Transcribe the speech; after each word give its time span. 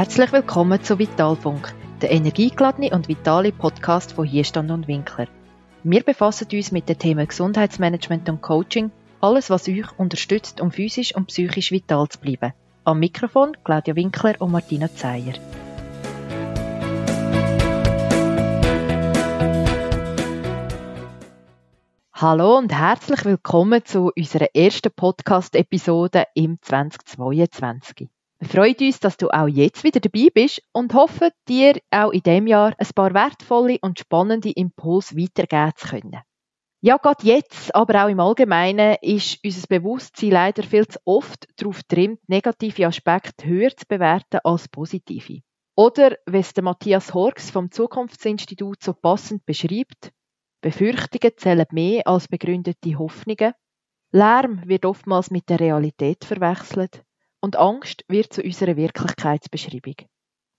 Herzlich 0.00 0.32
willkommen 0.32 0.82
zu 0.82 0.98
Vitalfunk, 0.98 1.74
der 2.00 2.10
energiegeladene 2.10 2.88
und 2.88 3.08
vitale 3.08 3.52
Podcast 3.52 4.14
von 4.14 4.26
Hierstand 4.26 4.70
und 4.70 4.88
Winkler. 4.88 5.26
Wir 5.82 6.02
befassen 6.02 6.48
uns 6.54 6.72
mit 6.72 6.88
den 6.88 6.98
Themen 6.98 7.28
Gesundheitsmanagement 7.28 8.26
und 8.30 8.40
Coaching, 8.40 8.90
alles 9.20 9.50
was 9.50 9.68
euch 9.68 9.84
unterstützt, 9.98 10.62
um 10.62 10.70
physisch 10.70 11.14
und 11.14 11.26
psychisch 11.26 11.70
vital 11.70 12.08
zu 12.08 12.18
bleiben. 12.18 12.54
Am 12.84 12.98
Mikrofon 12.98 13.58
Claudia 13.62 13.94
Winkler 13.94 14.36
und 14.38 14.52
Martina 14.52 14.88
Zeyer. 14.88 15.34
Hallo 22.14 22.56
und 22.56 22.72
herzlich 22.72 23.26
willkommen 23.26 23.84
zu 23.84 24.10
unserer 24.16 24.48
ersten 24.54 24.92
Podcast-Episode 24.96 26.24
im 26.32 26.56
2022. 26.62 28.08
Freuen 28.42 28.76
uns, 28.80 29.00
dass 29.00 29.18
du 29.18 29.28
auch 29.28 29.48
jetzt 29.48 29.84
wieder 29.84 30.00
dabei 30.00 30.28
bist 30.32 30.62
und 30.72 30.94
hoffen, 30.94 31.28
dir 31.46 31.78
auch 31.90 32.10
in 32.10 32.22
diesem 32.22 32.46
Jahr 32.46 32.74
ein 32.78 32.88
paar 32.94 33.12
wertvolle 33.12 33.78
und 33.82 33.98
spannende 33.98 34.50
Impulse 34.50 35.14
weitergeben 35.16 35.72
zu 35.76 35.88
können. 35.88 36.22
Ja, 36.82 36.96
gerade 36.96 37.26
jetzt, 37.26 37.74
aber 37.74 38.04
auch 38.04 38.08
im 38.08 38.18
Allgemeinen, 38.18 38.96
ist 39.02 39.38
unser 39.44 39.66
Bewusstsein 39.66 40.30
leider 40.30 40.62
viel 40.62 40.88
zu 40.88 40.98
oft 41.04 41.46
darauf 41.58 41.82
trimmt, 41.82 42.26
negative 42.28 42.86
Aspekte 42.86 43.46
höher 43.46 43.76
zu 43.76 43.84
bewerten 43.86 44.40
als 44.42 44.68
positive. 44.68 45.42
Oder, 45.76 46.16
wie 46.26 46.38
es 46.38 46.54
der 46.54 46.64
Matthias 46.64 47.12
Horks 47.12 47.50
vom 47.50 47.70
Zukunftsinstitut 47.70 48.82
so 48.82 48.94
passend 48.94 49.44
beschreibt, 49.44 50.12
Befürchtungen 50.62 51.36
zählen 51.36 51.66
mehr 51.72 52.06
als 52.06 52.28
begründete 52.28 52.98
Hoffnungen. 52.98 53.52
Lärm 54.12 54.62
wird 54.66 54.86
oftmals 54.86 55.30
mit 55.30 55.50
der 55.50 55.60
Realität 55.60 56.24
verwechselt 56.24 57.04
und 57.40 57.56
Angst 57.56 58.04
wird 58.08 58.32
zu 58.32 58.42
unserer 58.42 58.76
Wirklichkeitsbeschreibung. 58.76 59.96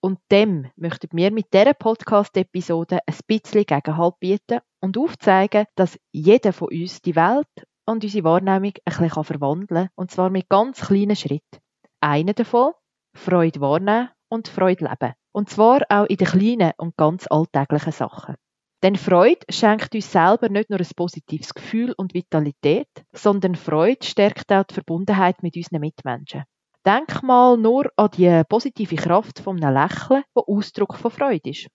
Und 0.03 0.19
dem 0.31 0.72
möchten 0.75 1.09
wir 1.11 1.31
mit 1.31 1.53
dieser 1.53 1.75
Podcast-Episode 1.75 3.00
ein 3.05 3.17
bisschen 3.28 3.66
Gegenhalt 3.66 4.19
bieten 4.19 4.59
und 4.81 4.97
aufzeigen, 4.97 5.66
dass 5.75 6.00
jeder 6.11 6.53
von 6.53 6.70
uns 6.70 7.02
die 7.02 7.16
Welt 7.16 7.47
und 7.86 8.03
unsere 8.03 8.23
Wahrnehmung 8.23 8.73
ein 8.83 8.97
bisschen 8.97 9.23
verwandeln 9.23 9.67
kann, 9.67 9.89
und 9.95 10.09
zwar 10.09 10.30
mit 10.31 10.50
ganz 10.50 10.81
kleinen 10.81 11.16
Schritten. 11.16 11.59
Einer 12.00 12.33
davon, 12.33 12.73
Freude 13.16 13.61
wahrnehmen 13.61 14.09
und 14.30 14.48
Freude 14.48 14.86
leben. 14.86 15.14
Und 15.33 15.50
zwar 15.50 15.81
auch 15.89 16.05
in 16.05 16.17
den 16.17 16.27
kleinen 16.27 16.72
und 16.77 16.98
ganz 16.98 17.27
alltäglichen 17.27 17.92
Sachen. 17.92 18.36
Denn 18.83 18.95
Freude 18.95 19.45
schenkt 19.50 19.94
uns 19.94 20.11
selber 20.11 20.50
nicht 20.50 20.72
nur 20.72 20.80
ein 20.80 20.88
positives 20.95 21.53
Gefühl 21.53 21.94
und 21.95 22.16
Vitalität, 22.16 22.89
sondern 23.14 23.55
Freude 23.55 24.05
stärkt 24.05 24.52
auch 24.52 24.64
die 24.64 24.73
Verbundenheit 24.73 25.44
mit 25.44 25.55
unseren 25.55 25.81
Mitmenschen. 25.81 26.44
Denk 26.85 27.21
mal 27.21 27.57
nur 27.57 27.91
an 27.95 28.09
die 28.17 28.41
positive 28.49 28.95
Kraft 28.95 29.39
von 29.39 29.63
einem 29.63 29.75
Lächeln, 29.75 30.23
wo 30.33 30.41
Ausdruck 30.47 30.97
von 30.97 31.11
Freude 31.11 31.51
ist. 31.51 31.67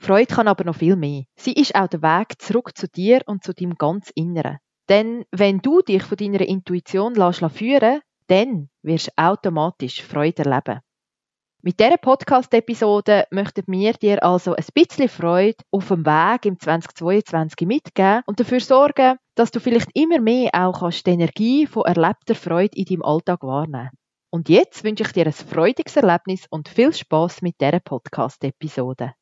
Freude 0.00 0.34
kann 0.34 0.48
aber 0.48 0.64
noch 0.64 0.76
viel 0.76 0.96
mehr. 0.96 1.24
Sie 1.36 1.52
ist 1.52 1.74
auch 1.74 1.88
der 1.88 2.00
Weg 2.02 2.40
zurück 2.40 2.70
zu 2.74 2.88
dir 2.88 3.20
und 3.26 3.44
zu 3.44 3.52
deinem 3.52 3.74
ganz 3.74 4.10
Inneren. 4.14 4.58
Denn 4.88 5.24
wenn 5.32 5.58
du 5.58 5.82
dich 5.82 6.02
von 6.02 6.16
deiner 6.16 6.40
Intuition 6.40 7.14
lässt 7.14 7.44
führen 7.52 8.00
dann 8.28 8.68
wirst 8.82 9.08
du 9.08 9.12
automatisch 9.16 10.02
Freude 10.02 10.44
erleben. 10.44 10.80
Mit 11.60 11.80
dieser 11.80 11.96
Podcast-Episode 11.96 13.26
möchten 13.30 13.64
wir 13.66 13.92
dir 13.94 14.22
also 14.22 14.54
ein 14.54 14.64
bisschen 14.72 15.08
Freude 15.08 15.64
auf 15.70 15.88
dem 15.88 16.06
Weg 16.06 16.46
im 16.46 16.58
2022 16.58 17.66
mitgeben 17.66 18.22
und 18.26 18.38
dafür 18.38 18.60
sorgen, 18.60 19.16
dass 19.34 19.50
du 19.50 19.60
vielleicht 19.60 19.90
immer 19.94 20.20
mehr 20.20 20.50
auch 20.54 20.80
kannst 20.80 21.06
die 21.06 21.10
Energie 21.10 21.66
von 21.66 21.84
erlebter 21.84 22.34
Freude 22.34 22.76
in 22.76 22.84
deinem 22.84 23.02
Alltag 23.02 23.42
wahrnehmen 23.42 23.90
und 24.30 24.48
jetzt 24.48 24.84
wünsche 24.84 25.04
ich 25.04 25.12
dir 25.12 25.26
ein 25.26 25.32
freudiges 25.32 25.96
Erlebnis 25.96 26.46
und 26.50 26.68
viel 26.68 26.92
Spaß 26.92 27.42
mit 27.42 27.60
dieser 27.60 27.80
Podcast-Episode. 27.80 29.14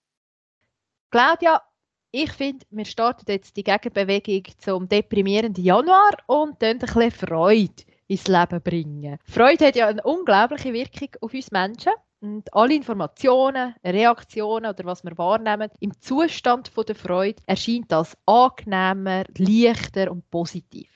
Claudia, 1.10 1.62
ich 2.10 2.32
finde, 2.32 2.66
wir 2.70 2.84
starten 2.84 3.24
jetzt 3.28 3.56
die 3.56 3.64
Gegenbewegung 3.64 4.44
zum 4.58 4.88
deprimierenden 4.88 5.62
Januar 5.62 6.12
und 6.26 6.60
dann 6.62 6.76
ein 6.76 6.78
bisschen 6.78 7.10
Freude 7.10 7.82
ins 8.08 8.26
Leben 8.26 8.60
bringen. 8.62 9.18
Freude 9.24 9.66
hat 9.66 9.76
ja 9.76 9.88
eine 9.88 10.02
unglaubliche 10.02 10.72
Wirkung 10.72 11.08
auf 11.20 11.34
uns 11.34 11.50
Menschen. 11.50 11.92
Und 12.20 12.52
alle 12.54 12.74
Informationen, 12.74 13.74
Reaktionen 13.84 14.70
oder 14.70 14.84
was 14.84 15.04
wir 15.04 15.16
wahrnehmen, 15.18 15.70
im 15.80 15.92
Zustand 16.00 16.72
der 16.88 16.94
Freude 16.94 17.42
erscheint 17.46 17.92
als 17.92 18.16
angenehmer, 18.24 19.24
leichter 19.36 20.10
und 20.10 20.28
positiver. 20.30 20.88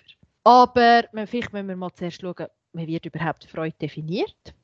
Aber 0.42 1.02
vielleicht 1.26 1.52
müssen 1.52 1.68
wir 1.68 1.76
mal 1.76 1.92
zuerst 1.92 2.22
schauen, 2.22 2.46
wie 2.72 2.86
wird 2.86 3.06
überhaupt 3.06 3.44
Freude 3.44 3.76
definiert? 3.80 4.54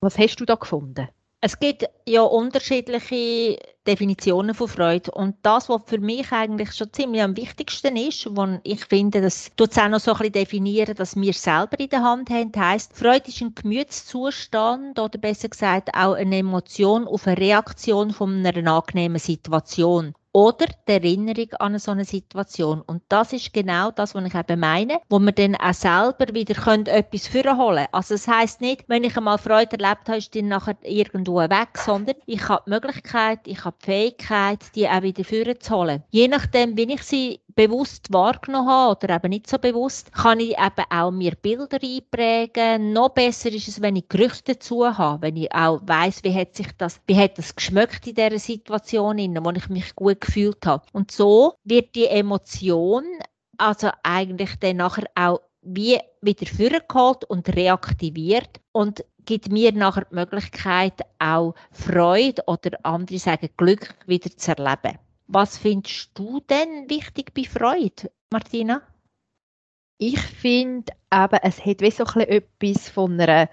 Was 0.00 0.18
hast 0.18 0.36
du 0.36 0.44
da 0.44 0.54
gefunden? 0.54 1.08
Es 1.42 1.58
gibt 1.58 1.88
ja 2.06 2.20
unterschiedliche 2.20 3.58
Definitionen 3.86 4.54
von 4.54 4.68
Freude 4.68 5.10
und 5.10 5.36
das, 5.40 5.70
was 5.70 5.80
für 5.86 5.98
mich 5.98 6.30
eigentlich 6.32 6.74
schon 6.74 6.92
ziemlich 6.92 7.22
am 7.22 7.34
wichtigsten 7.34 7.96
ist, 7.96 8.26
wo 8.36 8.60
ich 8.62 8.84
finde, 8.84 9.22
das 9.22 9.50
tut 9.56 9.70
es 9.70 9.78
auch 9.78 9.88
noch 9.88 10.00
so 10.00 10.12
ein 10.12 10.18
bisschen 10.18 10.32
definieren, 10.32 10.94
dass 10.94 11.16
wir 11.16 11.32
selber 11.32 11.80
in 11.80 11.88
der 11.88 12.02
Hand 12.02 12.28
haben, 12.28 12.52
heisst, 12.54 12.94
Freude 12.94 13.28
ist 13.28 13.40
ein 13.40 13.54
Gemütszustand 13.54 14.98
oder 14.98 15.18
besser 15.18 15.48
gesagt 15.48 15.88
auch 15.94 16.12
eine 16.12 16.36
Emotion 16.36 17.08
auf 17.08 17.26
eine 17.26 17.38
Reaktion 17.38 18.10
von 18.10 18.44
einer 18.44 18.72
angenehmen 18.72 19.18
Situation 19.18 20.14
oder 20.32 20.66
die 20.86 20.92
Erinnerung 20.92 21.52
an 21.58 21.78
so 21.78 21.90
eine 21.90 22.04
Situation. 22.04 22.82
Und 22.82 23.02
das 23.08 23.32
ist 23.32 23.52
genau 23.52 23.90
das, 23.90 24.14
was 24.14 24.24
ich 24.24 24.34
eben 24.34 24.60
meine, 24.60 25.00
wo 25.08 25.18
man 25.18 25.34
dann 25.34 25.56
auch 25.56 25.74
selber 25.74 26.32
wieder 26.32 26.54
können, 26.54 26.86
etwas 26.86 27.26
vorholen. 27.26 27.86
Also 27.92 28.14
das 28.14 28.28
heisst 28.28 28.60
nicht, 28.60 28.84
wenn 28.88 29.04
ich 29.04 29.16
einmal 29.16 29.38
Freude 29.38 29.78
erlebt 29.78 30.08
habe, 30.08 30.18
ist 30.18 30.34
die 30.34 30.42
nachher 30.42 30.76
irgendwo 30.82 31.36
weg, 31.36 31.76
sondern 31.76 32.16
ich 32.26 32.48
habe 32.48 32.62
die 32.66 32.70
Möglichkeit, 32.70 33.40
ich 33.46 33.64
habe 33.64 33.76
die 33.82 33.86
Fähigkeit, 33.86 34.58
die 34.74 34.88
auch 34.88 35.02
wieder 35.02 35.24
vorzuholen. 35.24 36.04
Je 36.10 36.28
nachdem, 36.28 36.76
wie 36.76 36.92
ich 36.92 37.02
sie 37.02 37.40
bewusst 37.54 38.12
wahrgenommen 38.12 38.68
habe 38.68 38.96
oder 38.96 39.16
eben 39.16 39.30
nicht 39.30 39.48
so 39.48 39.58
bewusst, 39.58 40.12
kann 40.12 40.40
ich 40.40 40.50
eben 40.52 40.84
auch 40.90 41.10
mir 41.10 41.32
Bilder 41.34 41.78
einprägen. 41.82 42.92
Noch 42.92 43.10
besser 43.10 43.50
ist 43.50 43.68
es, 43.68 43.80
wenn 43.80 43.96
ich 43.96 44.08
Gerüchte 44.08 44.54
dazu 44.54 44.86
habe, 44.86 45.22
wenn 45.22 45.36
ich 45.36 45.52
auch 45.52 45.80
weiß, 45.84 46.24
wie 46.24 46.34
hat 46.34 46.54
sich 46.54 46.68
das, 46.78 47.00
wie 47.06 47.16
hat 47.16 47.38
das 47.38 47.54
geschmeckt 47.54 48.06
in 48.06 48.14
dieser 48.14 48.38
Situation, 48.38 49.18
in 49.18 49.44
wo 49.44 49.50
ich 49.50 49.68
mich 49.68 49.94
gut 49.94 50.20
gefühlt 50.20 50.64
habe. 50.66 50.84
Und 50.92 51.10
so 51.10 51.54
wird 51.64 51.94
die 51.94 52.06
Emotion 52.06 53.04
also 53.60 53.90
eigentlich 54.02 54.58
dann 54.58 54.78
nachher 54.78 55.04
auch 55.14 55.40
wie 55.62 55.98
wieder 56.22 56.46
vorgeholt 56.46 57.24
und 57.26 57.54
reaktiviert 57.54 58.60
und 58.72 59.04
gibt 59.26 59.50
mir 59.50 59.72
nachher 59.72 60.06
die 60.10 60.14
Möglichkeit, 60.14 61.00
auch 61.18 61.54
Freude 61.70 62.42
oder 62.46 62.78
andere 62.82 63.18
sagen 63.18 63.50
Glück 63.56 63.94
wieder 64.06 64.34
zu 64.34 64.56
erleben. 64.56 64.98
Was 65.32 65.58
findest 65.58 66.10
du 66.18 66.40
denn 66.40 66.90
wichtig 66.90 67.32
bei 67.32 67.44
Freude, 67.44 68.10
Martina? 68.32 68.82
Ich 69.96 70.18
finde 70.18 70.92
eben, 71.14 71.38
es 71.42 71.64
hat 71.64 71.82
wie 71.82 71.90
so 71.92 72.02
etwas 72.02 72.88
von 72.88 73.20
einer 73.20 73.48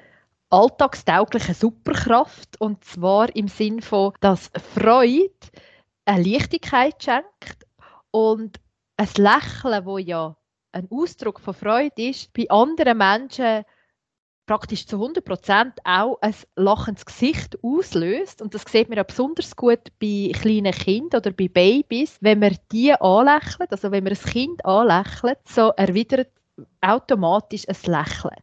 alltagstauglichen 0.49 1.53
Superkraft 1.53 2.59
und 2.59 2.83
zwar 2.83 3.35
im 3.35 3.47
Sinn 3.47 3.83
von, 3.83 4.13
dass 4.21 4.49
Freude 4.73 5.29
eine 6.05 6.23
Leichtigkeit 6.23 7.03
schenkt 7.03 7.67
und 8.09 8.59
ein 8.95 9.09
Lächeln, 9.15 9.85
wo 9.85 9.99
ja 9.99 10.35
ein 10.71 10.87
Ausdruck 10.89 11.39
von 11.39 11.53
Freude 11.53 12.09
ist, 12.09 12.33
bei 12.33 12.49
anderen 12.49 12.97
Menschen 12.97 13.65
praktisch 14.47 14.87
zu 14.87 14.97
100% 14.97 15.73
auch 15.83 16.17
ein 16.21 16.33
lachendes 16.55 17.05
Gesicht 17.05 17.59
auslöst. 17.61 18.41
Und 18.41 18.55
das 18.55 18.63
sieht 18.67 18.89
man 18.89 18.97
ja 18.97 19.03
besonders 19.03 19.55
gut 19.55 19.91
bei 19.99 20.31
kleinen 20.33 20.71
Kindern 20.71 21.21
oder 21.21 21.31
bei 21.31 21.49
Babys. 21.49 22.17
Wenn 22.21 22.39
man 22.39 22.57
die 22.71 22.93
anlächelt, 22.93 23.71
also 23.71 23.91
wenn 23.91 24.05
man 24.05 24.13
ein 24.13 24.31
Kind 24.31 24.65
anlächelt, 24.65 25.39
so 25.47 25.69
erwidert 25.75 26.29
automatisch 26.81 27.67
ein 27.67 27.75
Lächeln. 27.85 28.37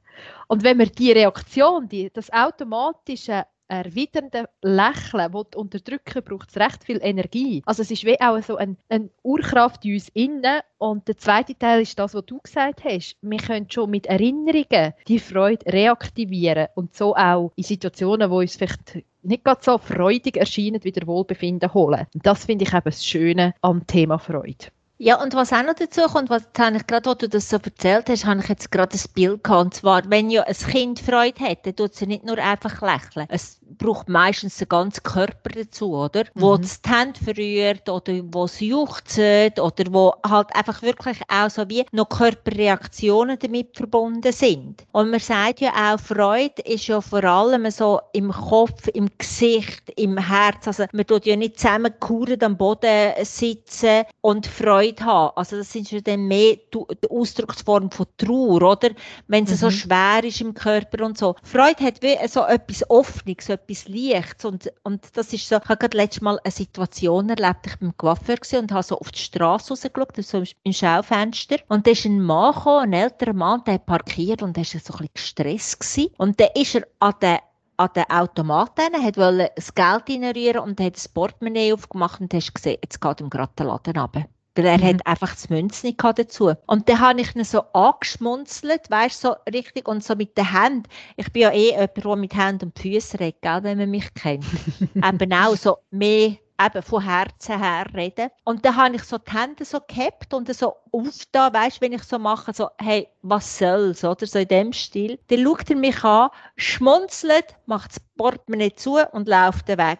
Und 0.46 0.62
wenn 0.62 0.76
man 0.76 0.90
die 0.90 1.10
Reaktion, 1.10 1.88
die, 1.88 2.10
das 2.12 2.32
automatische 2.32 3.44
erwidernde 3.68 4.48
Lächeln 4.62 5.32
das 5.32 5.56
unterdrücken, 5.56 6.22
braucht 6.22 6.50
es 6.50 6.56
recht 6.56 6.84
viel 6.84 7.00
Energie. 7.02 7.62
Also 7.66 7.82
es 7.82 7.90
ist 7.90 8.04
wie 8.04 8.20
auch 8.20 8.42
so 8.42 8.56
eine 8.56 8.76
ein 8.88 9.10
Urkraft 9.22 9.84
in 9.84 9.94
uns 9.94 10.08
innen. 10.10 10.60
Und 10.78 11.08
der 11.08 11.16
zweite 11.16 11.56
Teil 11.58 11.82
ist 11.82 11.98
das, 11.98 12.14
was 12.14 12.26
du 12.26 12.40
gesagt 12.40 12.84
hast. 12.84 13.16
Wir 13.22 13.38
können 13.38 13.70
schon 13.70 13.90
mit 13.90 14.06
Erinnerungen 14.06 14.92
die 15.08 15.18
Freude 15.18 15.64
reaktivieren 15.72 16.68
und 16.74 16.94
so 16.94 17.16
auch 17.16 17.52
in 17.56 17.64
Situationen, 17.64 18.30
wo 18.30 18.40
uns 18.40 18.56
vielleicht 18.56 19.02
nicht 19.22 19.44
ganz 19.44 19.64
so 19.64 19.78
freudig 19.78 20.36
erscheinen, 20.36 20.84
wieder 20.84 21.06
Wohlbefinden 21.06 21.72
holen. 21.72 22.06
Und 22.12 22.26
das 22.26 22.44
finde 22.44 22.64
ich 22.64 22.74
eben 22.74 22.84
das 22.84 23.04
Schöne 23.04 23.54
am 23.62 23.86
Thema 23.86 24.18
Freude. 24.18 24.66
Ja, 24.96 25.20
und 25.20 25.34
was 25.34 25.52
auch 25.52 25.62
noch 25.64 25.74
dazu 25.74 26.02
kommt, 26.02 26.30
was 26.30 26.44
habe 26.56 26.76
ich 26.76 26.86
gerade, 26.86 27.10
wo 27.10 27.14
du 27.14 27.28
das 27.28 27.50
so 27.50 27.56
erzählt 27.56 28.08
hast, 28.08 28.26
habe 28.26 28.40
ich 28.40 28.48
jetzt 28.48 28.70
gerade 28.70 28.96
ein 28.96 29.12
Bild 29.12 29.42
gehabt. 29.42 29.64
Und 29.64 29.74
zwar, 29.74 30.08
wenn 30.08 30.30
ja 30.30 30.44
ein 30.44 30.54
Kind 30.54 31.00
Freude 31.00 31.40
hat, 31.40 31.66
dann 31.66 31.74
tut 31.74 31.94
es 31.94 32.00
nicht 32.02 32.24
nur 32.24 32.38
einfach 32.38 32.80
lächeln. 32.80 33.26
Es 33.28 33.60
braucht 33.78 34.08
meistens 34.08 34.56
den 34.56 34.68
ganzen 34.68 35.02
Körper 35.02 35.50
dazu, 35.50 35.94
oder? 35.94 36.24
Mhm. 36.34 36.40
Wo 36.40 36.56
das 36.56 36.80
die 36.80 36.90
Hände 36.90 37.20
verrührt 37.20 37.88
oder 37.88 38.20
wo 38.32 38.44
es 38.44 38.60
juchzt 38.60 39.18
oder 39.18 39.84
wo 39.92 40.14
halt 40.26 40.54
einfach 40.54 40.82
wirklich 40.82 41.18
auch 41.28 41.50
so 41.50 41.68
wie 41.68 41.84
noch 41.92 42.08
Körperreaktionen 42.08 43.38
damit 43.38 43.76
verbunden 43.76 44.32
sind. 44.32 44.84
Und 44.92 45.10
man 45.10 45.20
sagt 45.20 45.60
ja 45.60 45.72
auch, 45.72 46.00
Freude 46.00 46.62
ist 46.62 46.86
ja 46.86 47.00
vor 47.00 47.24
allem 47.24 47.70
so 47.70 48.00
im 48.12 48.30
Kopf, 48.30 48.88
im 48.88 49.08
Gesicht, 49.18 49.92
im 49.96 50.18
Herz. 50.18 50.66
Also 50.66 50.84
man 50.92 51.06
tut 51.06 51.26
ja 51.26 51.36
nicht 51.36 51.58
zusammen 51.58 51.94
am 52.40 52.56
Boden 52.56 53.12
sitzen 53.22 54.04
und 54.20 54.46
Freude 54.46 55.04
haben. 55.04 55.32
Also 55.36 55.56
das 55.56 55.72
sind 55.72 55.88
schon 55.88 56.02
dann 56.04 56.26
mehr 56.26 56.56
die 56.72 57.10
Ausdrucksform 57.10 57.90
von 57.90 58.06
Trauer, 58.18 58.62
oder? 58.62 58.90
Wenn 59.26 59.44
es 59.44 59.50
mhm. 59.50 59.56
so 59.56 59.70
schwer 59.70 60.22
ist 60.22 60.40
im 60.40 60.54
Körper 60.54 61.04
und 61.04 61.18
so. 61.18 61.34
Freude 61.42 61.84
hat 61.84 62.02
wie 62.02 62.16
so 62.28 62.44
etwas 62.44 62.88
Offenes, 62.90 63.46
so 63.46 63.53
etwas 63.54 63.88
Lichts 63.88 64.44
und, 64.44 64.72
und 64.82 65.04
das 65.16 65.32
ist 65.32 65.48
so, 65.48 65.56
ich 65.56 65.64
habe 65.64 65.76
gerade 65.76 65.96
letztes 65.96 66.20
Mal 66.20 66.38
eine 66.44 66.50
Situation 66.50 67.28
erlebt, 67.28 67.66
ich 67.66 67.76
beim 67.78 67.96
Coiffeur 67.96 68.36
und 68.58 68.72
habe 68.72 68.82
so 68.82 68.98
auf 68.98 69.10
die 69.10 69.18
Straße 69.18 69.74
rausgeschaut, 69.74 70.16
so 70.24 70.42
im 70.62 70.72
Schaufenster 70.72 71.56
und 71.68 71.86
da 71.86 71.90
ist 71.90 72.04
ein 72.04 72.20
Mann 72.20 72.54
gekommen, 72.54 72.84
ein 72.84 72.92
älterer 72.92 73.32
Mann, 73.32 73.64
der 73.64 73.78
parkiert 73.78 74.42
und 74.42 74.56
der 74.56 74.64
war 74.64 74.66
so 74.66 74.76
ein 74.76 74.80
bisschen 74.80 75.08
gestresst 75.14 75.80
gewesen. 75.80 76.14
und 76.18 76.38
dann 76.40 76.48
ist 76.54 76.74
er 76.74 76.86
an 77.00 77.14
den 77.20 77.38
an 77.76 77.88
den 77.96 78.04
Automaten, 78.08 79.02
hat 79.02 79.16
das 79.16 79.74
Geld 79.74 80.08
reinrühren 80.08 80.60
und 80.60 80.80
hat 80.80 80.94
das 80.94 81.08
Portemonnaie 81.08 81.72
aufgemacht 81.72 82.20
und 82.20 82.32
hast 82.32 82.54
gesehen, 82.54 82.78
jetzt 82.82 83.00
geht 83.00 83.20
ihm 83.20 83.30
gerade 83.30 83.52
der 83.58 83.66
Laden 83.66 83.96
runter. 83.98 84.26
Weil 84.54 84.66
er 84.66 84.78
mhm. 84.78 84.84
hat 84.84 85.06
einfach 85.06 85.32
das 85.32 85.50
Münz 85.50 85.82
nicht 85.82 86.02
dazu. 86.02 86.52
Und 86.66 86.88
dann 86.88 87.00
habe 87.00 87.20
ich 87.20 87.34
ihn 87.34 87.44
so 87.44 87.62
angeschmunzelt, 87.72 88.90
weißt 88.90 89.20
so 89.20 89.34
richtig, 89.52 89.88
und 89.88 90.04
so 90.04 90.14
mit 90.14 90.36
den 90.36 90.52
Händen. 90.52 90.88
Ich 91.16 91.32
bin 91.32 91.42
ja 91.42 91.50
eh 91.50 91.70
jemand, 91.72 92.04
der 92.04 92.16
mit 92.16 92.34
Händen 92.34 92.64
und 92.66 92.78
Füßen 92.78 93.18
redet, 93.18 93.42
gell, 93.42 93.62
wenn 93.62 93.78
man 93.78 93.90
mich 93.90 94.12
kennt. 94.14 94.44
eben 94.94 95.32
auch 95.32 95.56
so 95.56 95.78
mehr 95.90 96.36
eben 96.60 96.82
von 96.82 97.02
Herzen 97.02 97.60
her 97.60 97.86
reden. 97.94 98.30
Und 98.44 98.64
dann 98.64 98.76
habe 98.76 98.96
ich 98.96 99.02
so 99.04 99.18
die 99.18 99.32
Hände 99.32 99.64
so 99.64 99.80
gehabt 99.80 100.32
und 100.32 100.52
so 100.54 100.76
aufgetan, 100.92 101.52
weißt 101.52 101.80
wenn 101.80 101.92
ich 101.92 102.02
so 102.04 102.18
mache, 102.18 102.52
so, 102.52 102.68
hey, 102.78 103.08
was 103.22 103.58
soll's, 103.58 104.04
oder 104.04 104.26
so 104.26 104.38
in 104.38 104.48
dem 104.48 104.72
Stil. 104.72 105.18
Dann 105.28 105.44
schaut 105.44 105.70
er 105.70 105.76
mich 105.76 106.04
an, 106.04 106.30
schmunzelt, 106.56 107.56
macht 107.66 107.90
das 107.90 108.00
Portemonnaie 108.16 108.74
zu 108.74 108.98
und 109.12 109.28
läuft 109.28 109.68
weg. 109.68 109.98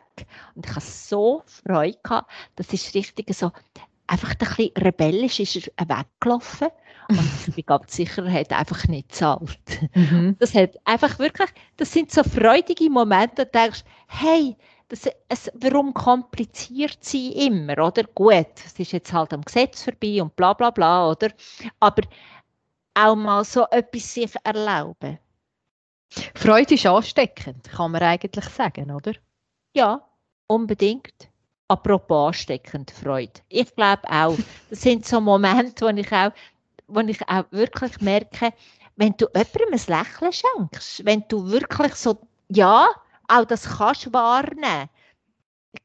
Und 0.55 0.67
ich 0.67 0.71
habe 0.71 0.81
so 0.81 1.43
Freude 1.47 1.99
gehabt. 2.03 2.31
Das 2.57 2.73
ist 2.73 2.95
richtig 2.95 3.35
so, 3.35 3.51
einfach 4.07 4.31
ein 4.33 4.39
bisschen 4.39 4.73
rebellisch 4.77 5.41
ist 5.41 5.71
er 5.77 5.89
weggelaufen. 5.89 6.69
Und 7.09 7.21
ich 7.47 7.55
bin 7.55 7.67
ganz 7.67 7.95
sicher, 7.95 8.25
er 8.25 8.33
hat 8.33 8.53
einfach 8.53 8.87
nicht 8.89 9.11
gezahlt. 9.11 9.59
Mhm. 9.95 10.37
Das 10.39 10.55
hat 10.55 10.77
einfach 10.85 11.19
wirklich, 11.19 11.51
das 11.77 11.93
sind 11.93 12.11
so 12.11 12.23
freudige 12.23 12.89
Momente, 12.89 13.47
da 13.47 13.65
denkst, 13.65 13.85
hey, 14.07 14.57
das, 14.89 15.09
es, 15.29 15.51
warum 15.55 15.93
kompliziert 15.93 16.99
sie 17.01 17.47
immer, 17.47 17.79
oder? 17.79 18.05
Gut, 18.15 18.47
es 18.65 18.79
ist 18.79 18.93
jetzt 18.93 19.13
halt 19.13 19.33
am 19.33 19.43
Gesetz 19.43 19.83
vorbei 19.83 20.23
und 20.23 20.35
bla 20.37 20.53
bla 20.53 20.71
bla, 20.71 21.11
oder? 21.11 21.31
Aber 21.81 22.03
auch 22.95 23.17
mal 23.17 23.45
so 23.45 23.67
etwas 23.71 24.15
sich 24.15 24.33
erlauben. 24.45 25.19
Freude 26.35 26.75
ist 26.75 26.87
ansteckend, 26.87 27.65
kann 27.71 27.91
man 27.91 28.03
eigentlich 28.03 28.45
sagen, 28.47 28.91
oder? 28.91 29.13
Ja, 29.75 30.07
unbedingt 30.47 31.29
apropos 31.69 32.29
ansteckend 32.29 32.91
Freude. 32.91 33.41
Ich 33.49 33.75
glaube 33.75 34.03
auch, 34.09 34.37
das 34.71 34.83
sind 34.83 35.07
so 35.07 35.21
Momente, 35.21 35.85
wo 35.85 35.89
ich 35.91 36.13
auch, 36.13 36.33
wo 36.87 37.01
ich 37.01 37.29
auch 37.29 37.45
wirklich 37.51 38.01
merke, 38.01 38.53
wenn 38.97 39.15
du 39.17 39.27
jemandem 39.35 39.73
ein 39.73 39.99
Lächeln 39.99 40.33
schenkst, 40.33 41.05
wenn 41.05 41.25
du 41.29 41.51
wirklich 41.51 41.95
so, 41.95 42.19
ja, 42.49 42.89
auch 43.29 43.45
das 43.45 43.79
kannst 43.79 44.13
wahrnehmen. 44.13 44.89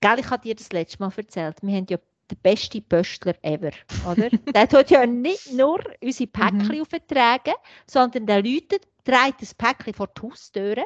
Gell, 0.01 0.19
ich 0.19 0.29
habe 0.29 0.43
dir 0.43 0.55
das 0.55 0.71
letzte 0.71 0.99
Mal 0.99 1.11
erzählt, 1.15 1.57
wir 1.61 1.75
haben 1.75 1.87
ja 1.89 1.97
den 2.29 2.37
besten 2.43 2.83
Pöstler 2.83 3.33
ever, 3.41 3.71
oder? 4.07 4.29
der 4.53 4.69
tut 4.69 4.91
ja 4.91 5.05
nicht 5.05 5.51
nur 5.53 5.79
unsere 6.01 6.27
Päckchen 6.27 6.75
mhm. 6.75 6.81
auftragen, 6.81 7.55
sondern 7.87 8.27
der 8.27 8.43
läutet, 8.43 8.87
dreht 9.03 9.35
das 9.39 9.55
Päckchen 9.55 9.95
vor 9.95 10.07
die 10.15 10.21
Haustüre 10.21 10.85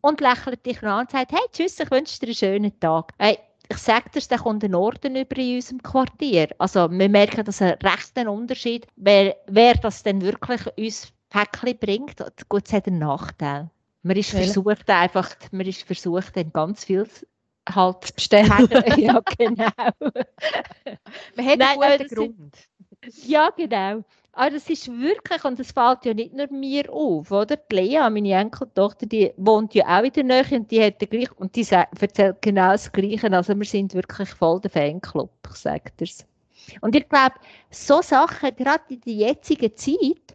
und 0.00 0.20
lächelt 0.20 0.66
dich 0.66 0.82
an 0.82 1.00
und 1.00 1.10
sagt, 1.12 1.30
hey, 1.30 1.46
tschüss, 1.52 1.78
ich 1.78 1.90
wünsche 1.92 2.18
dir 2.18 2.26
einen 2.26 2.34
schönen 2.34 2.80
Tag. 2.80 3.12
Hey, 3.18 3.38
ich 3.70 3.78
sage 3.78 4.10
dir, 4.10 4.20
da 4.28 4.36
kommt 4.36 4.64
ein 4.64 4.74
Orden 4.74 5.16
über 5.16 5.36
in 5.38 5.56
unserem 5.56 5.82
Quartier. 5.82 6.48
Also 6.58 6.90
wir 6.90 7.08
merken, 7.08 7.44
dass 7.44 7.62
ein 7.62 7.78
rechten 7.82 8.28
Unterschied, 8.28 8.86
wer, 8.96 9.36
wer 9.46 9.74
das 9.74 10.02
denn 10.02 10.20
wirklich 10.20 10.60
uns 10.76 11.12
Päckchen 11.30 11.78
bringt, 11.78 12.16
gut, 12.48 12.66
es 12.66 12.72
hat 12.72 12.88
einen 12.88 12.98
Nachteil. 12.98 13.70
Man 14.02 14.16
ist 14.16 14.32
ja. 14.32 14.40
versucht 14.40 14.90
einfach, 14.90 15.30
man 15.52 15.66
ist 15.66 15.82
versucht, 15.84 16.36
dann 16.36 16.52
ganz 16.52 16.84
viel 16.84 17.06
halt 17.68 18.04
zu 18.04 18.14
bestellen. 18.14 18.48
ja, 18.96 19.20
genau. 19.38 19.70
man 21.36 21.46
hat 21.46 21.58
Nein, 21.58 21.82
einen 21.82 21.98
guten 21.98 22.14
Grund. 22.14 22.54
Ja, 23.24 23.50
genau. 23.50 24.02
Aber 24.32 24.50
das 24.50 24.70
ist 24.70 24.88
wirklich, 24.88 25.44
und 25.44 25.58
das 25.58 25.72
fällt 25.72 26.04
ja 26.04 26.14
nicht 26.14 26.32
nur 26.32 26.46
mir 26.52 26.90
auf, 26.92 27.30
oder? 27.32 27.56
Die 27.56 27.74
Lea, 27.74 28.08
meine 28.10 28.32
Enkeltochter, 28.32 29.06
die 29.06 29.32
wohnt 29.36 29.74
ja 29.74 29.98
auch 29.98 30.04
in 30.04 30.12
der 30.12 30.24
Nähe 30.24 30.44
und 30.52 30.70
die 30.70 30.82
hat 30.82 31.00
den 31.00 31.10
gleich, 31.10 31.32
und 31.38 31.56
die 31.56 31.66
erzählt 31.68 32.40
genau 32.40 32.70
das 32.72 32.92
Gleiche. 32.92 33.30
Also 33.32 33.56
wir 33.56 33.64
sind 33.66 33.92
wirklich 33.94 34.28
voll 34.30 34.60
der 34.60 34.70
Fanclub, 34.70 35.30
sage 35.52 35.90
das. 35.96 36.24
Und 36.80 36.94
ich 36.94 37.08
glaube, 37.08 37.34
so 37.70 38.02
Sachen, 38.02 38.54
gerade 38.54 38.84
in 38.88 39.00
der 39.00 39.12
jetzigen 39.12 39.76
Zeit, 39.76 40.29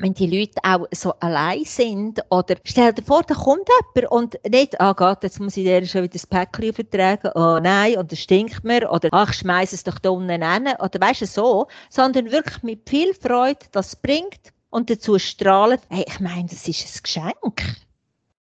wenn 0.00 0.14
die 0.14 0.26
Leute 0.26 0.58
auch 0.62 0.86
so 0.92 1.12
allein 1.20 1.64
sind 1.64 2.20
oder 2.30 2.56
stell 2.64 2.92
dir 2.92 3.02
vor, 3.02 3.22
da 3.22 3.34
kommt 3.34 3.68
jemand 3.94 4.12
und 4.12 4.38
nicht, 4.50 4.80
ah 4.80 4.90
oh 4.90 4.94
Gott, 4.94 5.22
jetzt 5.22 5.40
muss 5.40 5.56
ich 5.56 5.64
dir 5.64 5.84
schon 5.86 6.02
wieder 6.02 6.14
das 6.14 6.26
Päckchen 6.26 6.72
vertragen, 6.72 7.30
oh 7.34 7.58
nein, 7.60 7.96
und 7.96 8.12
es 8.12 8.20
stinkt 8.20 8.64
mir 8.64 8.90
oder 8.90 9.08
ach, 9.12 9.32
schmeiß 9.32 9.72
es 9.72 9.84
doch 9.84 9.98
da 9.98 10.10
unten 10.10 10.30
hin 10.30 10.68
oder 10.78 11.00
weißt 11.00 11.22
du, 11.22 11.26
so, 11.26 11.66
sondern 11.90 12.30
wirklich 12.32 12.62
mit 12.62 12.88
viel 12.88 13.14
Freude 13.14 13.66
das 13.72 13.94
bringt 13.96 14.52
und 14.70 14.88
dazu 14.88 15.18
strahlt, 15.18 15.80
hey, 15.90 16.04
ich 16.06 16.20
meine, 16.20 16.48
das 16.48 16.66
ist 16.66 16.96
ein 16.96 17.02
Geschenk. 17.02 17.76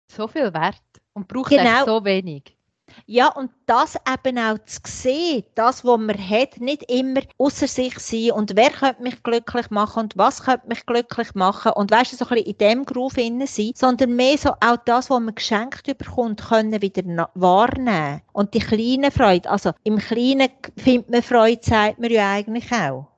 So 0.08 0.26
viel 0.28 0.52
Wert 0.52 0.80
und 1.12 1.28
braucht 1.28 1.50
genau. 1.50 1.84
so 1.84 2.04
wenig. 2.04 2.56
Ja, 3.06 3.28
und 3.28 3.50
das 3.66 3.96
eben 4.10 4.38
auch 4.38 4.58
zu 4.64 4.80
sehen, 4.86 5.44
das, 5.54 5.84
was 5.84 5.98
man 5.98 6.16
hat, 6.16 6.58
nicht 6.58 6.90
immer 6.90 7.20
außer 7.36 7.66
sich 7.68 7.98
sein 7.98 8.32
und 8.32 8.56
wer 8.56 8.70
könnte 8.70 9.02
mich 9.02 9.22
glücklich 9.22 9.68
machen 9.70 10.04
und 10.04 10.16
was 10.16 10.42
könnte 10.42 10.66
mich 10.68 10.86
glücklich 10.86 11.34
machen 11.34 11.72
und 11.72 11.90
weißt 11.90 12.12
du, 12.12 12.16
so 12.16 12.24
ein 12.24 12.30
bisschen 12.30 12.46
in 12.46 12.58
dem 12.58 12.84
Groove 12.86 13.18
innen 13.18 13.46
sein, 13.46 13.72
sondern 13.74 14.16
mehr 14.16 14.38
so 14.38 14.52
auch 14.52 14.78
das, 14.86 15.10
was 15.10 15.20
man 15.20 15.34
geschenkt 15.34 15.86
bekommt, 15.98 16.48
können 16.48 16.80
wieder 16.80 17.30
wahrnehmen. 17.34 18.22
Und 18.32 18.54
die 18.54 18.60
kleine 18.60 19.10
Freude, 19.10 19.50
also 19.50 19.72
im 19.82 19.98
Kleinen 19.98 20.48
findet 20.78 21.10
man 21.10 21.22
Freude, 21.22 21.60
sagt 21.62 21.98
man 21.98 22.10
ja 22.10 22.32
eigentlich 22.32 22.72
auch. 22.72 23.13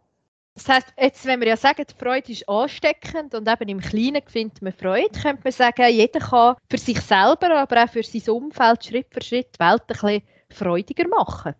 Das 0.57 0.69
heisst, 0.69 0.95
jetzt, 0.99 1.27
wenn 1.27 1.41
wir 1.41 1.49
ja 1.49 1.57
sagen, 1.57 1.85
die 1.89 2.03
Freude 2.03 2.33
ist 2.33 2.49
ansteckend 2.49 3.35
und 3.35 3.47
eben 3.47 3.69
im 3.69 3.81
Kleinen 3.81 4.23
findet 4.27 4.63
man 4.63 4.73
Freude, 4.73 5.21
könnte 5.21 5.43
man 5.45 5.53
sagen, 5.53 5.87
jeder 5.91 6.19
kann 6.19 6.57
für 6.71 6.79
sich 6.79 6.99
selber, 7.03 7.55
aber 7.55 7.85
auch 7.85 7.91
für 7.91 8.03
sein 8.03 8.35
Umfeld 8.35 8.85
Schritt 8.85 9.07
für 9.13 9.23
Schritt 9.23 9.49
die 9.55 9.59
Welt 9.63 9.83
ein 9.83 9.87
bisschen 9.87 10.23
freudiger 10.51 11.09
machen. 11.09 11.55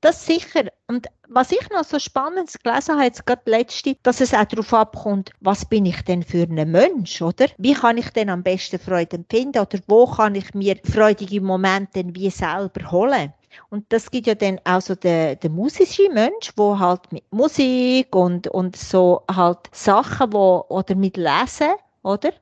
Das 0.00 0.24
sicher. 0.24 0.64
Und 0.86 1.08
was 1.28 1.52
ich 1.52 1.68
noch 1.68 1.84
so 1.84 1.98
spannend 1.98 2.50
gelesen 2.64 2.94
habe, 2.94 3.04
jetzt 3.04 3.26
gerade 3.26 3.42
letzte, 3.44 3.96
dass 4.02 4.22
es 4.22 4.32
auch 4.32 4.46
darauf 4.46 4.72
abkommt, 4.72 5.32
was 5.40 5.66
bin 5.66 5.84
ich 5.84 6.00
denn 6.02 6.22
für 6.22 6.44
ein 6.44 6.70
Mensch, 6.70 7.20
oder? 7.20 7.46
Wie 7.58 7.74
kann 7.74 7.98
ich 7.98 8.08
denn 8.08 8.30
am 8.30 8.42
besten 8.42 8.78
Freude 8.78 9.16
empfinden 9.16 9.58
oder 9.58 9.78
wo 9.86 10.06
kann 10.06 10.34
ich 10.34 10.54
mir 10.54 10.76
freudige 10.82 11.42
Momente 11.42 12.02
wie 12.06 12.30
selber 12.30 12.90
holen? 12.90 13.34
Und 13.68 13.92
das 13.92 14.10
gibt 14.10 14.26
ja 14.26 14.34
dann 14.34 14.60
auch 14.64 14.80
so 14.80 14.94
der, 14.94 15.36
der 15.36 15.50
musische 15.50 16.08
Mensch, 16.10 16.52
wo 16.56 16.78
halt 16.78 17.12
mit 17.12 17.24
Musik 17.32 18.14
und, 18.14 18.48
und 18.48 18.76
so 18.76 19.22
halt 19.30 19.58
Sachen, 19.72 20.32
wo, 20.32 20.64
oder 20.68 20.94
mit 20.94 21.16
Lesen, 21.16 21.74
oder? 22.02 22.32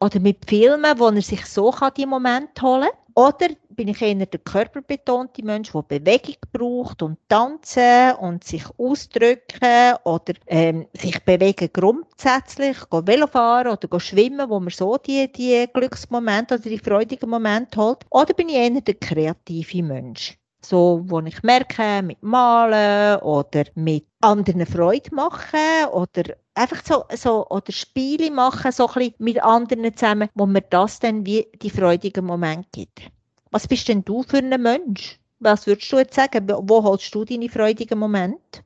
Oder 0.00 0.20
mit 0.20 0.44
Filmen, 0.46 0.98
wo 0.98 1.08
er 1.08 1.22
sich 1.22 1.44
so 1.46 1.70
kann, 1.70 1.92
die 1.96 2.06
Momente 2.06 2.62
holen 2.62 2.88
kann. 2.88 3.24
Oder 3.24 3.48
bin 3.78 3.86
ich 3.86 4.02
eher 4.02 4.26
der 4.26 4.40
körperbetonte 4.40 5.44
Mensch, 5.44 5.70
der 5.70 5.82
Bewegung 5.82 6.34
braucht 6.52 7.00
und 7.00 7.16
tanzen 7.28 8.12
und 8.20 8.42
sich 8.42 8.64
ausdrücken 8.76 9.94
oder 10.02 10.34
ähm, 10.48 10.88
sich 10.94 11.24
bewegen 11.24 11.70
grundsätzlich, 11.72 12.76
go 12.90 13.06
Velofahren 13.06 13.70
oder 13.70 14.00
schwimmen, 14.00 14.50
wo 14.50 14.58
man 14.58 14.70
so 14.70 14.96
die, 14.96 15.30
die 15.30 15.64
Glücksmomente 15.72 16.54
oder 16.56 16.68
die 16.68 16.80
freudigen 16.80 17.30
Momente 17.30 17.80
holt. 17.80 17.98
Oder 18.10 18.34
bin 18.34 18.48
ich 18.48 18.56
eher 18.56 18.80
der 18.80 18.94
kreative 18.94 19.84
Mensch? 19.84 20.36
So, 20.60 21.04
wo 21.04 21.20
ich 21.20 21.40
merke, 21.44 22.02
mit 22.02 22.20
Malen 22.20 23.20
oder 23.20 23.62
mit 23.76 24.08
anderen 24.20 24.66
Freude 24.66 25.14
machen 25.14 25.86
oder 25.92 26.34
einfach 26.54 26.84
so, 26.84 27.04
so 27.14 27.46
oder 27.46 27.70
Spiele 27.70 28.32
machen, 28.32 28.72
so 28.72 28.88
ein 28.88 28.94
bisschen 28.94 29.14
mit 29.18 29.40
anderen 29.40 29.96
zusammen, 29.96 30.30
wo 30.34 30.46
mir 30.46 30.62
das 30.62 30.98
dann 30.98 31.24
wie 31.24 31.46
die 31.62 31.70
freudigen 31.70 32.26
Momente 32.26 32.68
gibt. 32.72 33.17
Was 33.50 33.66
bist 33.66 33.88
denn 33.88 34.04
du 34.04 34.22
für 34.22 34.38
ein 34.38 34.62
Mensch? 34.62 35.18
Was 35.40 35.66
würdest 35.66 35.90
du 35.92 35.98
jetzt 35.98 36.14
sagen? 36.14 36.48
Wo 36.48 36.82
holst 36.82 37.14
du 37.14 37.24
deine 37.24 37.48
freudigen 37.48 37.98
Momente? 37.98 38.60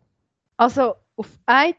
Also 0.56 0.94
auf 1.16 1.28
eine 1.46 1.74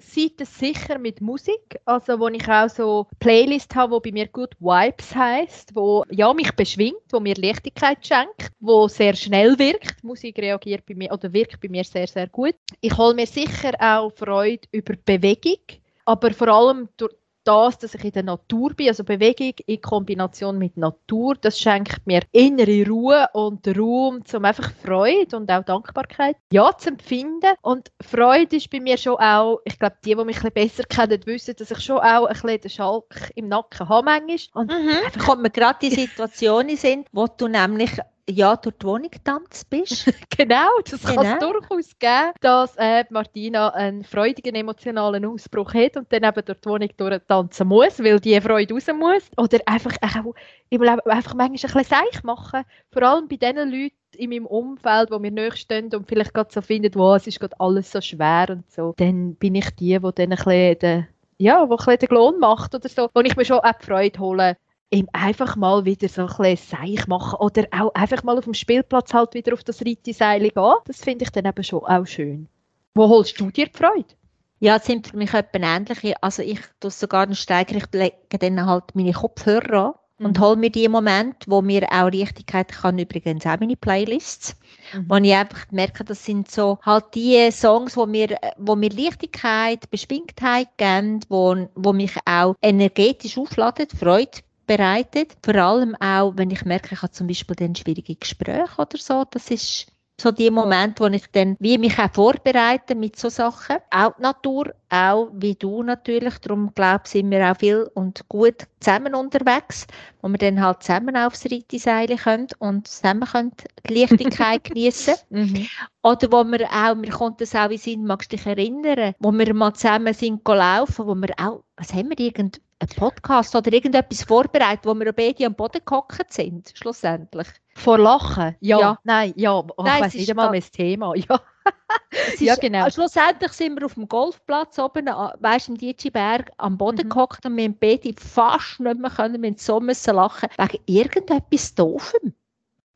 Seite 0.00 0.44
sicher 0.44 0.98
mit 0.98 1.20
Musik, 1.20 1.80
also 1.84 2.20
wo 2.20 2.28
ich 2.28 2.48
auch 2.48 2.68
so 2.68 3.06
Playlist 3.18 3.74
habe, 3.74 3.94
wo 3.94 4.00
bei 4.00 4.12
mir 4.12 4.28
gut 4.28 4.54
Vibes 4.60 5.14
heißt, 5.14 5.74
wo 5.74 6.04
ja 6.10 6.32
mich 6.32 6.52
beschwingt, 6.52 7.02
wo 7.10 7.18
mir 7.18 7.34
Leichtigkeit 7.34 8.06
schenkt, 8.06 8.52
wo 8.60 8.86
sehr 8.86 9.16
schnell 9.16 9.58
wirkt. 9.58 10.02
Musik 10.04 10.38
reagiert 10.38 10.86
bei 10.86 10.94
mir 10.94 11.12
oder 11.12 11.32
wirkt 11.32 11.60
bei 11.60 11.68
mir 11.68 11.82
sehr 11.82 12.06
sehr 12.06 12.28
gut. 12.28 12.54
Ich 12.80 12.96
hole 12.96 13.14
mir 13.14 13.26
sicher 13.26 13.72
auch 13.80 14.12
Freude 14.14 14.68
über 14.70 14.94
Bewegung, 15.04 15.62
aber 16.04 16.32
vor 16.32 16.48
allem 16.48 16.88
durch 16.96 17.14
das, 17.48 17.78
dass 17.78 17.94
ich 17.94 18.04
in 18.04 18.12
der 18.12 18.22
Natur 18.24 18.74
bin, 18.74 18.88
also 18.88 19.04
Bewegung 19.04 19.54
in 19.66 19.80
Kombination 19.80 20.58
mit 20.58 20.76
Natur, 20.76 21.34
das 21.40 21.58
schenkt 21.58 22.06
mir 22.06 22.20
innere 22.32 22.86
Ruhe 22.86 23.26
und 23.32 23.66
Raum, 23.68 24.24
zum 24.26 24.44
einfach 24.44 24.70
Freude 24.84 25.36
und 25.36 25.50
auch 25.50 25.64
Dankbarkeit 25.64 26.36
ja 26.52 26.76
zu 26.76 26.90
empfinden. 26.90 27.54
Und 27.62 27.90
Freude 28.02 28.56
ist 28.56 28.70
bei 28.70 28.80
mir 28.80 28.98
schon 28.98 29.16
auch, 29.16 29.60
ich 29.64 29.78
glaube, 29.78 29.96
die, 30.04 30.14
die 30.14 30.24
mich 30.24 30.44
ein 30.44 30.52
bisschen 30.52 30.68
besser 30.68 30.84
kennen, 30.84 31.24
wissen, 31.24 31.54
dass 31.56 31.70
ich 31.70 31.80
schon 31.80 31.98
auch 31.98 32.26
ein 32.26 32.32
bisschen 32.34 32.60
den 32.60 32.70
Schalk 32.70 33.32
im 33.34 33.48
Nacken 33.48 33.88
habe 33.88 34.04
manchmal. 34.04 34.38
Und 34.62 34.70
mhm. 34.70 35.18
kommt 35.24 35.42
mir 35.42 35.50
gerade 35.50 35.78
die 35.80 35.90
Situationen 35.90 36.76
sind, 36.76 37.08
wo 37.12 37.26
du 37.26 37.48
nämlich 37.48 37.92
ja, 38.28 38.56
durch 38.56 38.76
die 38.76 38.86
Wohnung 38.86 39.10
tanzt 39.24 39.68
bist. 39.70 40.04
genau, 40.36 40.68
das 40.84 41.02
genau. 41.02 41.22
kann 41.22 41.26
es 41.26 41.38
durchaus 41.38 41.98
geben, 41.98 42.32
dass 42.40 42.76
äh, 42.76 43.04
Martina 43.10 43.70
einen 43.70 44.04
freudigen 44.04 44.54
emotionalen 44.54 45.24
Ausbruch 45.24 45.74
hat 45.74 45.96
und 45.96 46.12
dann 46.12 46.24
eben 46.24 46.44
durch 46.44 46.60
die 46.60 46.68
Wohnung 46.68 46.88
durch 46.96 47.20
tanzen 47.26 47.68
muss, 47.68 47.98
weil 47.98 48.20
die 48.20 48.40
Freude 48.40 48.74
raus 48.74 48.86
muss. 48.94 49.30
Oder 49.36 49.58
einfach 49.66 49.96
auch 50.02 50.34
im 50.70 50.82
Leben 50.82 51.00
einfach 51.00 51.34
manchmal 51.34 51.48
ein 51.48 51.52
bisschen 51.52 51.84
seich 51.84 52.22
machen. 52.22 52.64
Vor 52.90 53.02
allem 53.02 53.28
bei 53.28 53.36
den 53.36 53.56
Leuten 53.56 53.94
in 54.16 54.30
meinem 54.30 54.46
Umfeld, 54.46 55.10
wo 55.10 55.18
mir 55.18 55.30
näher 55.30 55.56
stehen 55.56 55.94
und 55.94 56.08
vielleicht 56.08 56.34
gerade 56.34 56.50
so 56.52 56.60
finden, 56.60 56.94
wow, 56.94 57.16
es 57.16 57.26
ist 57.26 57.40
gerade 57.40 57.58
alles 57.58 57.92
so 57.92 58.00
schwer 58.00 58.46
und 58.50 58.70
so. 58.70 58.94
Dann 58.96 59.34
bin 59.36 59.54
ich 59.54 59.70
die, 59.76 59.98
die 59.98 59.98
dann 59.98 60.12
ein 60.16 60.28
bisschen 60.30 60.78
den 60.78 61.08
ja, 61.40 61.68
wo 61.68 61.74
ein 61.74 61.76
bisschen 61.76 61.98
den 61.98 62.08
Lohn 62.16 62.38
macht 62.40 62.74
oder 62.74 62.88
so, 62.88 63.08
wo 63.14 63.20
ich 63.20 63.36
mir 63.36 63.44
schon 63.44 63.60
auch 63.60 63.78
die 63.80 63.86
Freude 63.86 64.18
hole, 64.18 64.56
ihm 64.90 65.08
einfach 65.12 65.56
mal 65.56 65.84
wieder 65.84 66.08
so 66.08 66.22
ein 66.22 66.28
bisschen 66.28 66.78
Seich 66.78 67.06
machen 67.06 67.38
oder 67.40 67.66
auch 67.70 67.94
einfach 67.94 68.22
mal 68.22 68.38
auf 68.38 68.44
dem 68.44 68.54
Spielplatz 68.54 69.12
halt 69.12 69.34
wieder 69.34 69.52
auf 69.52 69.64
das 69.64 69.84
Reiteseil 69.84 70.40
gehen. 70.40 70.74
Das 70.86 71.02
finde 71.02 71.24
ich 71.24 71.30
dann 71.30 71.44
eben 71.44 71.64
schon 71.64 71.84
auch 71.84 72.06
schön. 72.06 72.48
Wo 72.94 73.08
holst 73.08 73.38
du 73.38 73.50
dir 73.50 73.66
die 73.66 73.76
Freude? 73.76 74.14
Ja, 74.60 74.76
es 74.76 74.86
sind 74.86 75.08
für 75.08 75.16
mich 75.16 75.32
etwas 75.34 75.62
ähnliche. 75.62 76.20
Also 76.22 76.42
ich 76.42 76.60
tue 76.80 76.90
sogar 76.90 77.22
einen 77.22 77.36
Steiger, 77.36 77.76
ich 77.76 77.86
lege 77.92 78.38
dann 78.38 78.66
halt 78.66 78.94
meine 78.94 79.12
Kopfhörer 79.12 79.86
an 79.86 79.92
mhm. 80.18 80.26
und 80.26 80.40
hole 80.40 80.56
mir 80.56 80.70
die 80.70 80.88
Momente, 80.88 81.48
wo 81.48 81.62
mir 81.62 81.86
auch 81.92 82.06
Richtigkeit 82.06 82.68
kann, 82.72 82.98
übrigens 82.98 83.46
auch 83.46 83.60
meine 83.60 83.76
Playlists, 83.76 84.56
mhm. 84.92 85.04
wo 85.08 85.16
ich 85.16 85.32
einfach 85.32 85.70
merke, 85.70 86.02
das 86.02 86.24
sind 86.24 86.50
so 86.50 86.78
halt 86.82 87.14
die 87.14 87.50
Songs, 87.52 87.96
wo 87.96 88.06
mir, 88.06 88.36
wo 88.56 88.74
mir 88.74 88.90
Leichtigkeit, 88.90 89.88
Beschwingtheit 89.90 90.68
geben, 90.76 91.20
wo, 91.28 91.68
wo 91.76 91.92
mich 91.92 92.16
auch 92.24 92.56
energetisch 92.60 93.38
aufladen, 93.38 93.86
Freude 93.90 94.38
bereitet. 94.68 95.36
Vor 95.44 95.56
allem 95.56 95.96
auch, 95.96 96.34
wenn 96.36 96.52
ich 96.52 96.64
merke, 96.64 96.94
ich 96.94 97.02
habe 97.02 97.10
zum 97.10 97.26
Beispiel 97.26 97.56
dann 97.56 97.74
schwierige 97.74 98.14
Gespräche 98.14 98.80
oder 98.80 98.98
so. 98.98 99.24
Das 99.28 99.50
ist 99.50 99.88
so 100.20 100.32
die 100.32 100.50
Momente, 100.50 101.04
wo 101.04 101.06
ich 101.06 101.26
dann 101.30 101.56
wie 101.60 101.78
mich 101.78 101.98
auch 101.98 102.12
vorbereite 102.12 102.94
mit 102.96 103.16
so 103.16 103.28
Sachen. 103.28 103.76
Auch 103.90 104.16
die 104.16 104.22
Natur, 104.22 104.74
auch 104.90 105.30
wie 105.32 105.54
du 105.54 105.82
natürlich. 105.82 106.38
Darum 106.38 106.74
glaube 106.74 107.02
ich, 107.04 107.10
sind 107.12 107.30
wir 107.30 107.50
auch 107.50 107.56
viel 107.56 107.88
und 107.94 108.28
gut 108.28 108.66
zusammen 108.80 109.14
unterwegs, 109.14 109.86
wo 110.20 110.28
wir 110.28 110.38
dann 110.38 110.60
halt 110.60 110.82
zusammen 110.82 111.16
aufs 111.16 111.46
Reiteseil 111.46 112.08
können 112.16 112.48
und 112.58 112.88
zusammen 112.88 113.28
können 113.28 113.52
die 113.88 113.94
Leichtigkeit 113.94 114.64
genießen. 114.64 115.14
Mhm. 115.30 115.68
Oder 116.02 116.32
wo 116.32 116.42
wir 116.44 116.68
auch, 116.68 116.96
mir 116.96 117.10
kommt 117.10 117.40
das 117.40 117.54
auch 117.54 117.70
in 117.70 117.78
Sinn, 117.78 118.04
magst 118.04 118.32
du 118.32 118.36
dich 118.36 118.46
erinnern, 118.46 119.14
wo 119.20 119.30
wir 119.30 119.54
mal 119.54 119.74
zusammen 119.74 120.14
sind 120.14 120.44
gelaufen, 120.44 121.06
wo 121.06 121.14
wir 121.14 121.32
auch, 121.38 121.62
was 121.76 121.94
haben 121.94 122.10
wir, 122.10 122.18
irgend 122.18 122.60
einen 122.80 122.90
Podcast 122.96 123.54
oder 123.56 123.72
irgendetwas 123.72 124.22
vorbereitet, 124.22 124.86
wo 124.86 124.94
wir 124.94 125.12
beide 125.12 125.46
am 125.46 125.54
Boden 125.54 125.80
gehockt 125.84 126.32
sind, 126.32 126.72
schlussendlich. 126.74 127.48
Vor 127.74 127.98
Lachen? 127.98 128.56
Ja. 128.60 128.80
ja. 128.80 128.98
Nein, 129.04 129.32
ja. 129.36 129.52
Oh, 129.54 129.66
Nein, 129.78 129.96
ich 129.96 130.04
weiß 130.04 130.14
nicht 130.14 130.30
einmal 130.30 130.52
das 130.52 130.70
Thema. 130.70 131.14
Ja. 131.28 131.40
ja, 132.38 132.54
genau. 132.56 132.86
Ist, 132.86 132.94
schlussendlich 132.94 133.52
sind 133.52 133.78
wir 133.78 133.84
auf 133.84 133.94
dem 133.94 134.08
Golfplatz 134.08 134.78
oben, 134.78 135.06
äh, 135.06 135.12
weißt, 135.12 135.68
im 135.68 135.76
Dietschiberg, 135.76 136.50
am 136.56 136.78
Boden 136.78 137.06
mhm. 137.06 137.10
gehockt 137.10 137.44
und 137.44 137.56
wir 137.56 137.64
haben 137.64 137.76
beide 137.78 138.14
fast 138.14 138.80
nicht 138.80 138.98
mehr 138.98 139.10
können, 139.10 139.42
wir 139.42 139.54
so 139.58 139.80
müssen 139.80 140.14
lachen, 140.14 140.48
wegen 140.56 140.82
irgendetwas 140.86 141.74
Doofem 141.74 142.32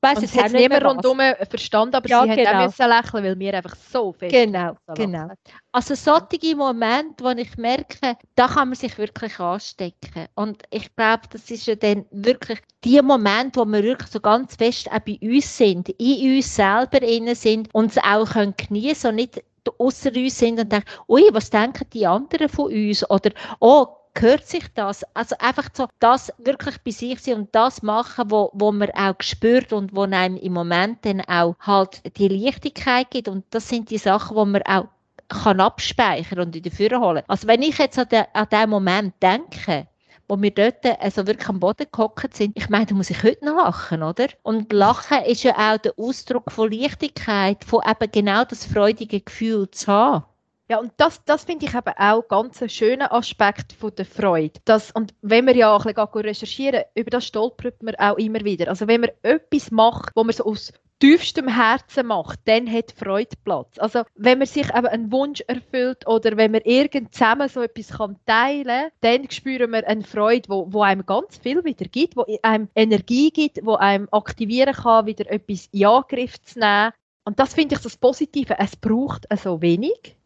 weiss 0.02 0.20
jetzt 0.20 0.42
hat 0.42 0.52
niemand 0.52 0.84
rundherum 0.84 1.20
verstanden, 1.48 1.94
aber 1.94 2.08
ja, 2.08 2.22
sie 2.22 2.34
genau. 2.36 2.50
haben 2.50 2.68
auch 2.68 2.76
genau. 2.76 2.96
lächeln, 2.96 3.24
weil 3.24 3.38
wir 3.38 3.54
einfach 3.54 3.76
so 3.76 4.12
fest 4.12 4.32
Genau, 4.32 4.76
genau. 4.94 5.28
Also 5.70 5.94
solche 5.94 6.56
Momente, 6.56 7.24
wo 7.24 7.30
ich 7.30 7.56
merke, 7.56 8.16
da 8.34 8.48
kann 8.48 8.68
man 8.68 8.74
sich 8.74 8.98
wirklich 8.98 9.38
anstecken. 9.38 10.26
Und 10.34 10.62
ich 10.70 10.94
glaube, 10.96 11.22
das 11.30 11.50
ist 11.50 11.66
ja 11.66 11.76
dann 11.76 12.04
wirklich 12.10 12.58
die 12.84 13.00
Momente, 13.00 13.60
wo 13.60 13.64
wir 13.64 13.82
wirklich 13.82 14.10
so 14.10 14.20
ganz 14.20 14.56
fest 14.56 14.90
auch 14.90 15.00
bei 15.00 15.18
uns 15.22 15.56
sind, 15.56 15.88
in 15.90 16.36
uns 16.36 16.54
selber 16.54 17.00
innen 17.02 17.34
sind 17.34 17.72
und 17.72 17.92
es 17.92 17.98
auch 17.98 18.28
können 18.28 18.54
genießen 18.56 19.10
und 19.10 19.16
nicht 19.16 19.42
außer 19.78 20.10
uns 20.14 20.38
sind 20.38 20.58
und 20.58 20.72
denken, 20.72 20.88
ui, 21.08 21.22
was 21.32 21.50
denken 21.50 21.86
die 21.92 22.06
anderen 22.06 22.48
von 22.48 22.72
uns? 22.72 23.08
Oder, 23.08 23.30
oh, 23.60 23.86
gehört 24.14 24.46
sich 24.46 24.64
das? 24.74 25.04
Also 25.14 25.36
einfach 25.38 25.68
so 25.72 25.88
das 25.98 26.32
wirklich 26.38 26.76
bei 26.84 26.90
sich 26.90 27.20
sein 27.20 27.34
und 27.34 27.54
das 27.54 27.82
machen, 27.82 28.30
wo, 28.30 28.50
wo 28.52 28.72
man 28.72 28.90
auch 28.90 29.14
spürt 29.20 29.72
und 29.72 29.94
wo 29.94 30.02
einem 30.02 30.36
im 30.36 30.52
Moment 30.52 31.04
dann 31.04 31.20
auch 31.22 31.56
halt 31.60 32.02
die 32.16 32.28
Leichtigkeit 32.28 33.10
gibt 33.10 33.28
und 33.28 33.44
das 33.50 33.68
sind 33.68 33.90
die 33.90 33.98
Sachen, 33.98 34.36
wo 34.36 34.44
man 34.44 34.62
auch 34.62 34.88
kann 35.28 35.60
abspeichern 35.60 36.40
und 36.40 36.54
wieder 36.54 36.70
führen 36.70 37.00
holen. 37.00 37.22
Also 37.26 37.48
wenn 37.48 37.62
ich 37.62 37.78
jetzt 37.78 37.98
an, 37.98 38.08
den, 38.08 38.24
an 38.34 38.46
den 38.50 38.68
Moment 38.68 39.14
denke, 39.22 39.88
wo 40.28 40.40
wir 40.40 40.50
dort 40.50 40.84
also 41.00 41.26
wirklich 41.26 41.48
am 41.48 41.60
Boden 41.60 41.86
gehockt 41.90 42.36
sind, 42.36 42.56
ich 42.56 42.68
meine, 42.68 42.86
da 42.86 42.94
muss 42.94 43.10
ich 43.10 43.22
heute 43.22 43.44
noch 43.44 43.56
lachen, 43.56 44.02
oder? 44.02 44.28
Und 44.42 44.72
Lachen 44.72 45.22
ist 45.24 45.42
ja 45.42 45.52
auch 45.56 45.78
der 45.78 45.92
Ausdruck 45.98 46.50
von 46.50 46.70
Leichtigkeit, 46.70 47.64
von 47.64 47.82
eben 47.88 48.10
genau 48.10 48.44
das 48.44 48.66
freudige 48.66 49.20
Gefühl 49.20 49.70
zu 49.70 49.92
haben. 49.92 50.24
Ja, 50.72 50.78
und 50.78 50.92
das, 50.96 51.22
das 51.26 51.44
finde 51.44 51.66
ich 51.66 51.74
eben 51.74 51.92
auch 51.98 52.26
ganz 52.28 52.62
einen 52.62 52.70
schönen 52.70 53.02
Aspekt 53.02 53.74
von 53.74 53.94
der 53.94 54.06
Freude. 54.06 54.58
Das, 54.64 54.90
und 54.90 55.12
wenn 55.20 55.46
wir 55.46 55.54
ja 55.54 55.70
auch 55.70 55.84
ein 55.84 55.92
bisschen 55.92 56.20
recherchieren, 56.22 56.84
über 56.94 57.10
das 57.10 57.26
stolpert 57.26 57.82
man 57.82 57.94
auch 57.96 58.16
immer 58.16 58.42
wieder. 58.42 58.68
Also 58.68 58.88
wenn 58.88 59.02
man 59.02 59.10
etwas 59.20 59.70
macht, 59.70 60.12
wo 60.16 60.24
man 60.24 60.32
so 60.32 60.46
aus 60.46 60.72
tiefstem 60.98 61.46
Herzen 61.46 62.06
macht, 62.06 62.40
dann 62.46 62.72
hat 62.72 62.90
Freude 62.92 63.36
Platz. 63.44 63.78
Also 63.78 64.04
wenn 64.14 64.38
man 64.38 64.46
sich 64.46 64.66
eben 64.74 64.86
einen 64.86 65.12
Wunsch 65.12 65.42
erfüllt 65.46 66.06
oder 66.06 66.38
wenn 66.38 66.52
man 66.52 66.62
irgend 66.62 67.12
zusammen 67.12 67.50
so 67.50 67.60
etwas 67.60 67.88
kann 67.98 68.16
teilen 68.24 68.88
dann 69.02 69.30
spüren 69.30 69.72
wir 69.72 69.86
eine 69.86 70.04
Freude, 70.04 70.48
wo, 70.48 70.72
wo 70.72 70.80
einem 70.80 71.04
ganz 71.04 71.36
viel 71.36 71.62
wieder 71.64 71.84
gibt, 71.84 72.16
wo 72.16 72.24
einem 72.40 72.70
Energie 72.74 73.30
gibt, 73.30 73.58
wo 73.62 73.74
einem 73.74 74.08
aktivieren 74.10 74.72
kann, 74.72 75.04
wieder 75.04 75.30
etwas 75.30 75.68
in 75.70 75.84
Angriff 75.84 76.40
zu 76.40 76.60
nehmen. 76.60 76.92
Und 77.26 77.38
das 77.38 77.52
finde 77.52 77.74
ich 77.74 77.82
das 77.82 77.98
Positive. 77.98 78.56
Es 78.58 78.74
braucht 78.74 79.26
so 79.36 79.60
wenig 79.60 80.16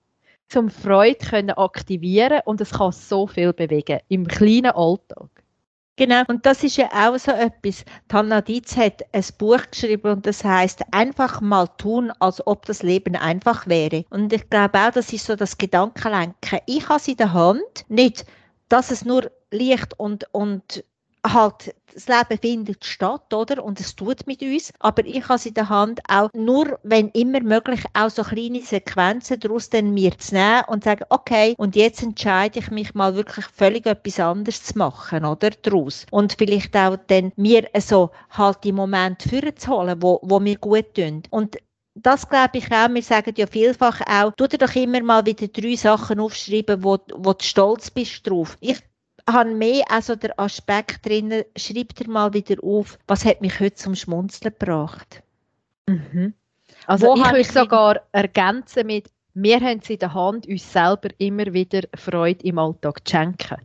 zum 0.48 0.70
Freude 0.70 1.18
können 1.18 1.50
aktivieren 1.50 2.40
und 2.44 2.60
es 2.60 2.70
kann 2.70 2.92
so 2.92 3.26
viel 3.26 3.52
bewegen 3.52 4.00
im 4.08 4.26
kleinen 4.26 4.72
Alltag. 4.72 5.28
Genau, 5.98 6.22
und 6.28 6.44
das 6.44 6.62
ist 6.62 6.76
ja 6.76 6.90
auch 6.92 7.18
so 7.18 7.32
etwas. 7.32 7.82
Tanna 8.08 8.42
Dietz 8.42 8.76
hat 8.76 9.02
ein 9.12 9.24
Buch 9.38 9.62
geschrieben 9.70 10.12
und 10.12 10.26
das 10.26 10.44
heißt 10.44 10.82
einfach 10.90 11.40
mal 11.40 11.66
tun, 11.78 12.12
als 12.20 12.46
ob 12.46 12.66
das 12.66 12.82
Leben 12.82 13.16
einfach 13.16 13.66
wäre. 13.66 14.04
Und 14.10 14.30
ich 14.34 14.50
glaube 14.50 14.78
auch, 14.78 14.90
das 14.90 15.10
ist 15.14 15.24
so 15.24 15.36
das 15.36 15.56
Gedankenlenken. 15.56 16.58
Ich 16.66 16.86
habe 16.90 16.98
es 16.98 17.08
in 17.08 17.16
der 17.16 17.32
Hand, 17.32 17.86
nicht, 17.88 18.26
dass 18.68 18.90
es 18.90 19.06
nur 19.06 19.30
Licht 19.50 19.98
und, 19.98 20.26
und 20.32 20.84
halt 21.32 21.74
das 21.96 22.08
Leben 22.08 22.38
findet 22.38 22.84
statt, 22.84 23.32
oder? 23.32 23.64
Und 23.64 23.80
es 23.80 23.96
tut 23.96 24.26
mit 24.26 24.42
uns. 24.42 24.72
Aber 24.80 25.04
ich 25.04 25.24
habe 25.24 25.34
es 25.34 25.46
in 25.46 25.54
der 25.54 25.68
Hand, 25.68 26.00
auch 26.08 26.28
nur, 26.34 26.78
wenn 26.82 27.08
immer 27.10 27.40
möglich, 27.40 27.82
auch 27.94 28.10
so 28.10 28.22
kleine 28.22 28.60
Sequenzen 28.60 29.40
daraus 29.40 29.70
dann 29.70 29.94
mir 29.94 30.16
zu 30.18 30.34
nehmen 30.34 30.64
und 30.68 30.84
sagen, 30.84 31.04
okay, 31.08 31.54
und 31.56 31.74
jetzt 31.74 32.02
entscheide 32.02 32.58
ich 32.58 32.70
mich 32.70 32.94
mal 32.94 33.14
wirklich 33.14 33.46
völlig 33.46 33.86
etwas 33.86 34.20
anderes 34.20 34.62
zu 34.62 34.76
machen, 34.76 35.24
oder? 35.24 35.50
Daraus. 35.50 36.04
Und 36.10 36.34
vielleicht 36.36 36.76
auch 36.76 36.98
dann 37.06 37.32
mir 37.36 37.66
so 37.78 38.10
halt 38.30 38.62
die 38.64 38.72
Momente 38.72 39.28
vorzuholen, 39.28 40.02
wo, 40.02 40.20
wo 40.22 40.38
mir 40.38 40.58
gut 40.58 40.94
tun. 40.94 41.22
Und 41.30 41.56
das 41.94 42.28
glaube 42.28 42.58
ich 42.58 42.70
auch, 42.70 42.92
wir 42.92 43.02
sagen 43.02 43.32
ja 43.38 43.46
vielfach 43.46 44.02
auch, 44.06 44.32
tu 44.36 44.46
dir 44.46 44.58
doch 44.58 44.74
immer 44.74 45.02
mal 45.02 45.24
wieder 45.24 45.48
drei 45.48 45.76
Sachen 45.76 46.20
aufschreiben, 46.20 46.84
wo, 46.84 46.98
wo 47.14 47.32
du 47.32 47.42
stolz 47.42 47.90
bist 47.90 48.28
drauf. 48.28 48.58
Ich 48.60 48.82
habe 49.28 49.54
mehr 49.54 49.84
also 49.90 50.14
der 50.14 50.38
Aspekt 50.38 51.04
drin, 51.06 51.44
schreib 51.56 51.94
dir 51.94 52.08
mal 52.08 52.32
wieder 52.32 52.62
auf, 52.62 52.98
was 53.06 53.24
hat 53.24 53.40
mich 53.40 53.58
heute 53.60 53.74
zum 53.74 53.94
Schmunzeln 53.94 54.54
gebracht. 54.58 55.22
Mhm. 55.86 56.34
Also 56.86 57.08
Wo 57.08 57.16
ich 57.16 57.24
würde 57.24 57.44
sogar 57.44 58.00
ergänzen 58.12 58.86
mit, 58.86 59.10
wir 59.34 59.60
haben 59.60 59.80
es 59.82 59.90
in 59.90 59.98
der 59.98 60.14
Hand, 60.14 60.46
uns 60.46 60.72
selber 60.72 61.08
immer 61.18 61.52
wieder 61.52 61.82
Freude 61.94 62.44
im 62.44 62.58
Alltag 62.58 63.06
zu 63.06 63.12
schenken. 63.12 63.56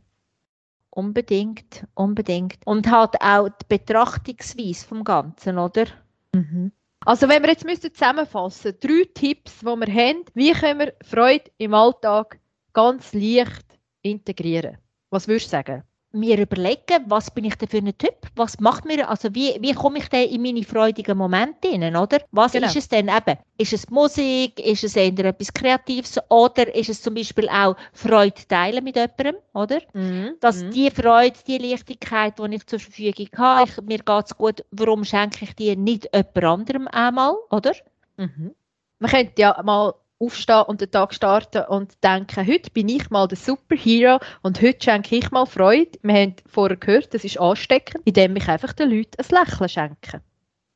Unbedingt, 0.90 1.86
unbedingt. 1.94 2.58
Und 2.66 2.92
halt 2.92 3.22
auch 3.22 3.48
die 3.48 3.66
Betrachtungsweise 3.70 4.86
vom 4.86 5.04
Ganzen, 5.04 5.58
oder? 5.58 5.86
Mhm. 6.34 6.72
Also 7.06 7.30
wenn 7.30 7.42
wir 7.42 7.50
jetzt 7.50 7.66
müssen 7.66 7.94
zusammenfassen, 7.94 8.76
drei 8.80 9.08
Tipps, 9.14 9.60
die 9.60 9.66
wir 9.66 9.94
haben, 9.94 10.26
wie 10.34 10.52
können 10.52 10.80
wir 10.80 10.94
Freude 11.04 11.50
im 11.58 11.74
Alltag 11.74 12.40
ganz 12.74 13.14
leicht 13.14 13.66
integrieren? 14.02 14.78
Was 15.12 15.28
würdest 15.28 15.48
du 15.48 15.52
sagen? 15.52 15.84
mir 16.14 16.40
überlegen, 16.40 17.06
was 17.08 17.32
bin 17.32 17.46
ich 17.46 17.56
denn 17.56 17.70
für 17.70 17.78
ein 17.78 17.98
Typ? 17.98 18.16
Was 18.36 18.60
macht 18.60 18.86
mir, 18.86 19.10
also 19.10 19.34
wie, 19.34 19.58
wie 19.62 19.74
komme 19.74 20.00
ich 20.00 20.10
denn 20.10 20.30
in 20.30 20.42
meine 20.42 20.64
freudigen 20.64 21.18
Momente 21.18 21.70
hinein, 21.70 21.96
oder? 21.96 22.20
Was 22.32 22.52
genau. 22.52 22.68
ist 22.68 22.76
es 22.76 22.90
denn 22.90 23.08
eben? 23.08 23.38
Ist 23.58 23.74
es 23.74 23.90
Musik? 23.90 24.60
Ist 24.60 24.84
es 24.84 24.96
eher 24.96 25.18
etwas 25.18 25.54
Kreatives? 25.54 26.20
Oder 26.30 26.74
ist 26.76 26.90
es 26.90 27.02
zum 27.02 27.14
Beispiel 27.14 27.48
auch 27.50 27.76
Freude 27.94 28.42
teilen 28.48 28.84
mit 28.84 28.96
jemandem, 28.96 29.36
oder? 29.54 29.80
Mhm. 29.94 30.36
Dass 30.42 30.64
mhm. 30.64 30.72
die 30.72 30.92
Freude, 30.92 31.38
die 31.48 31.58
Leichtigkeit, 31.58 32.38
die 32.38 32.56
ich 32.56 32.68
zur 32.68 32.80
Verfügung 32.80 33.30
habe, 33.38 33.70
ich, 33.70 33.82
mir 33.82 34.00
geht 34.00 34.26
es 34.26 34.38
gut, 34.38 34.66
warum 34.72 35.04
schenke 35.04 35.46
ich 35.46 35.56
die 35.56 35.76
nicht 35.76 36.10
jemand 36.14 36.44
anderem 36.44 36.88
einmal, 36.90 37.36
oder? 37.50 37.74
Mhm. 38.18 38.54
Man 39.00 39.12
könnte 39.12 39.42
ja 39.42 39.62
mal 39.64 39.94
aufstehen 40.22 40.64
und 40.68 40.82
den 40.82 40.92
Tag 40.92 41.14
starten 41.14 41.64
und 41.64 42.04
denken, 42.04 42.48
heute 42.48 42.70
bin 42.72 42.90
ich 42.90 43.10
mal 43.10 43.28
der 43.28 43.38
Superhero 43.38 44.20
und 44.42 44.62
heute 44.62 44.84
schenke 44.84 45.16
ich 45.16 45.32
mal 45.32 45.46
Freude. 45.46 45.98
Wir 46.04 46.14
haben 46.14 46.36
vorher 46.46 46.78
gehört, 46.78 47.14
das 47.14 47.24
ist 47.24 47.40
ansteckend, 47.40 48.04
indem 48.06 48.36
ich 48.36 48.48
einfach 48.48 48.74
den 48.74 48.92
Leuten 48.92 49.20
ein 49.20 49.46
Lächeln 49.46 49.70
schenke. 49.70 50.22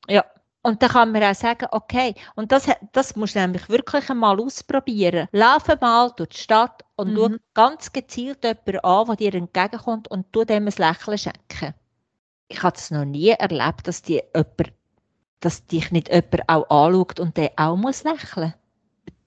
Ja, 0.08 0.26
und 0.66 0.82
dann 0.82 0.90
kann 0.90 1.12
man 1.12 1.24
auch 1.24 1.36
sagen, 1.36 1.68
okay, 1.72 2.16
und 2.36 2.52
das, 2.52 2.68
das 2.92 3.16
musst 3.16 3.36
du 3.36 3.40
nämlich 3.40 3.70
wirklich 3.70 4.10
einmal 4.10 4.40
ausprobieren. 4.40 5.28
Laufe 5.32 5.78
mal 5.80 6.12
durch 6.16 6.30
die 6.30 6.38
Stadt 6.40 6.84
und 6.96 7.14
mhm. 7.14 7.18
schau 7.18 7.30
ganz 7.54 7.94
gezielt 7.94 8.44
jemanden 8.44 8.80
an, 8.80 9.06
der 9.08 9.16
dir 9.16 9.36
entgegenkommt 9.36 10.08
und 10.08 10.34
tu 10.34 10.44
dem 10.44 10.68
ein 10.68 10.74
Lächeln 10.76 11.18
schenken. 11.18 11.76
Ich 12.48 12.64
habe 12.64 12.76
es 12.76 12.90
noch 12.90 13.06
nie 13.06 13.30
erlebt, 13.30 13.88
dass, 13.88 14.02
die 14.02 14.24
jemand, 14.34 14.74
dass 15.40 15.66
dich 15.68 15.92
nicht 15.92 16.10
jemand 16.10 16.50
auch 16.50 16.70
anschaut 16.70 17.20
und 17.20 17.38
der 17.38 17.52
auch 17.58 17.76
muss 17.76 18.04
lächeln 18.04 18.54
muss 18.56 18.65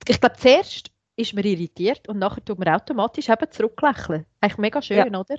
ich 0.07 0.21
glaube, 0.21 0.37
zuerst 0.37 0.91
ist 1.17 1.35
man 1.35 1.45
irritiert 1.45 2.09
und 2.09 2.19
nachher 2.19 2.45
tut 2.45 2.59
man 2.59 2.69
automatisch 2.69 3.29
eben 3.29 3.51
zurücklächeln. 3.51 4.25
Eigentlich 4.41 4.59
mega 4.59 4.81
schön, 4.81 5.13
ja. 5.13 5.21
oder? 5.21 5.37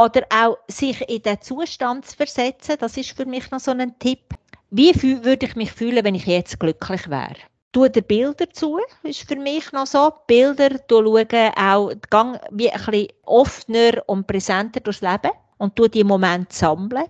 Oder 0.00 0.22
auch 0.32 0.58
sich 0.68 1.00
in 1.08 1.22
den 1.22 1.40
Zustand 1.40 2.06
zu 2.06 2.16
versetzen, 2.16 2.76
das 2.78 2.96
ist 2.96 3.16
für 3.16 3.26
mich 3.26 3.50
noch 3.50 3.58
so 3.58 3.72
ein 3.72 3.98
Tipp. 3.98 4.34
Wie 4.70 4.94
würde 5.24 5.46
ich 5.46 5.56
mich 5.56 5.72
fühlen, 5.72 6.04
wenn 6.04 6.14
ich 6.14 6.26
jetzt 6.26 6.60
glücklich 6.60 7.08
wäre? 7.10 7.36
Tue 7.72 7.90
dir 7.90 8.02
Bilder 8.02 8.48
zu, 8.50 8.78
ist 9.02 9.28
für 9.28 9.36
mich 9.36 9.72
noch 9.72 9.86
so. 9.86 10.12
Bilder 10.26 10.70
schauen 10.88 11.52
auch, 11.56 11.92
gang 12.10 12.40
wie 12.50 12.70
ein 12.70 12.80
bisschen 12.84 13.08
offener 13.24 14.02
und 14.06 14.26
präsenter 14.26 14.80
durchs 14.80 15.00
Leben 15.00 15.32
und 15.58 15.74
tue 15.74 15.88
die 15.88 16.04
Momente 16.04 16.54
sammeln 16.54 17.04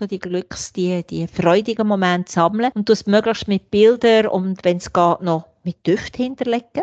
die 0.00 0.18
Glücks-, 0.18 0.72
die, 0.72 1.04
die 1.04 1.26
freudigen 1.26 1.86
Momente 1.86 2.32
sammeln 2.32 2.72
und 2.74 2.88
das 2.88 3.06
möglichst 3.06 3.48
mit 3.48 3.70
Bildern 3.70 4.26
und 4.26 4.64
wenn 4.64 4.78
es 4.78 4.92
geht, 4.92 5.20
noch 5.20 5.46
mit 5.62 5.86
Düft 5.86 6.16
hinterlegen. 6.16 6.82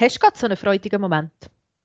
Hast 0.00 0.16
du 0.16 0.20
gerade 0.20 0.38
so 0.38 0.46
einen 0.46 0.56
freudigen 0.56 1.00
Moment? 1.00 1.32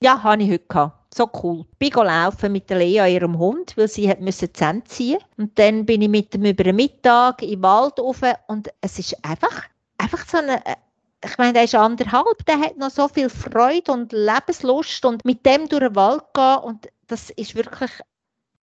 Ja, 0.02 0.22
habe 0.22 0.44
ich 0.44 0.52
heute 0.52 0.66
gehabt. 0.68 1.16
So 1.16 1.30
cool. 1.42 1.66
Ich 1.80 1.92
bin 1.92 2.06
laufen 2.06 2.52
mit 2.52 2.70
der 2.70 2.80
Lea, 2.80 3.14
ihrem 3.14 3.38
Hund, 3.38 3.78
weil 3.78 3.88
sie 3.88 4.10
hat 4.10 4.20
müssen 4.20 4.50
ziehen 4.86 5.20
Und 5.38 5.58
dann 5.58 5.86
bin 5.86 6.02
ich 6.02 6.10
mit 6.10 6.36
ihm 6.36 6.46
über 6.46 6.64
den 6.64 6.76
Mittag 6.76 7.42
im 7.44 7.62
Wald 7.62 8.00
rauf 8.00 8.22
und 8.48 8.70
es 8.82 9.00
ist 9.00 9.16
einfach, 9.24 9.64
einfach 9.98 10.28
so 10.28 10.40
eine, 10.40 10.62
ich 11.24 11.38
meine, 11.38 11.54
der 11.54 11.64
ist 11.64 11.76
anderthalb, 11.76 12.46
der 12.46 12.60
hat 12.60 12.78
noch 12.78 12.90
so 12.90 13.08
viel 13.08 13.30
Freude 13.30 13.92
und 13.92 14.12
Lebenslust 14.12 15.06
und 15.06 15.24
mit 15.24 15.46
dem 15.46 15.70
durch 15.70 15.84
den 15.84 15.96
Wald 15.96 16.24
gehen 16.34 16.58
und 16.64 16.90
das 17.08 17.30
ist 17.30 17.56
wirklich, 17.56 17.92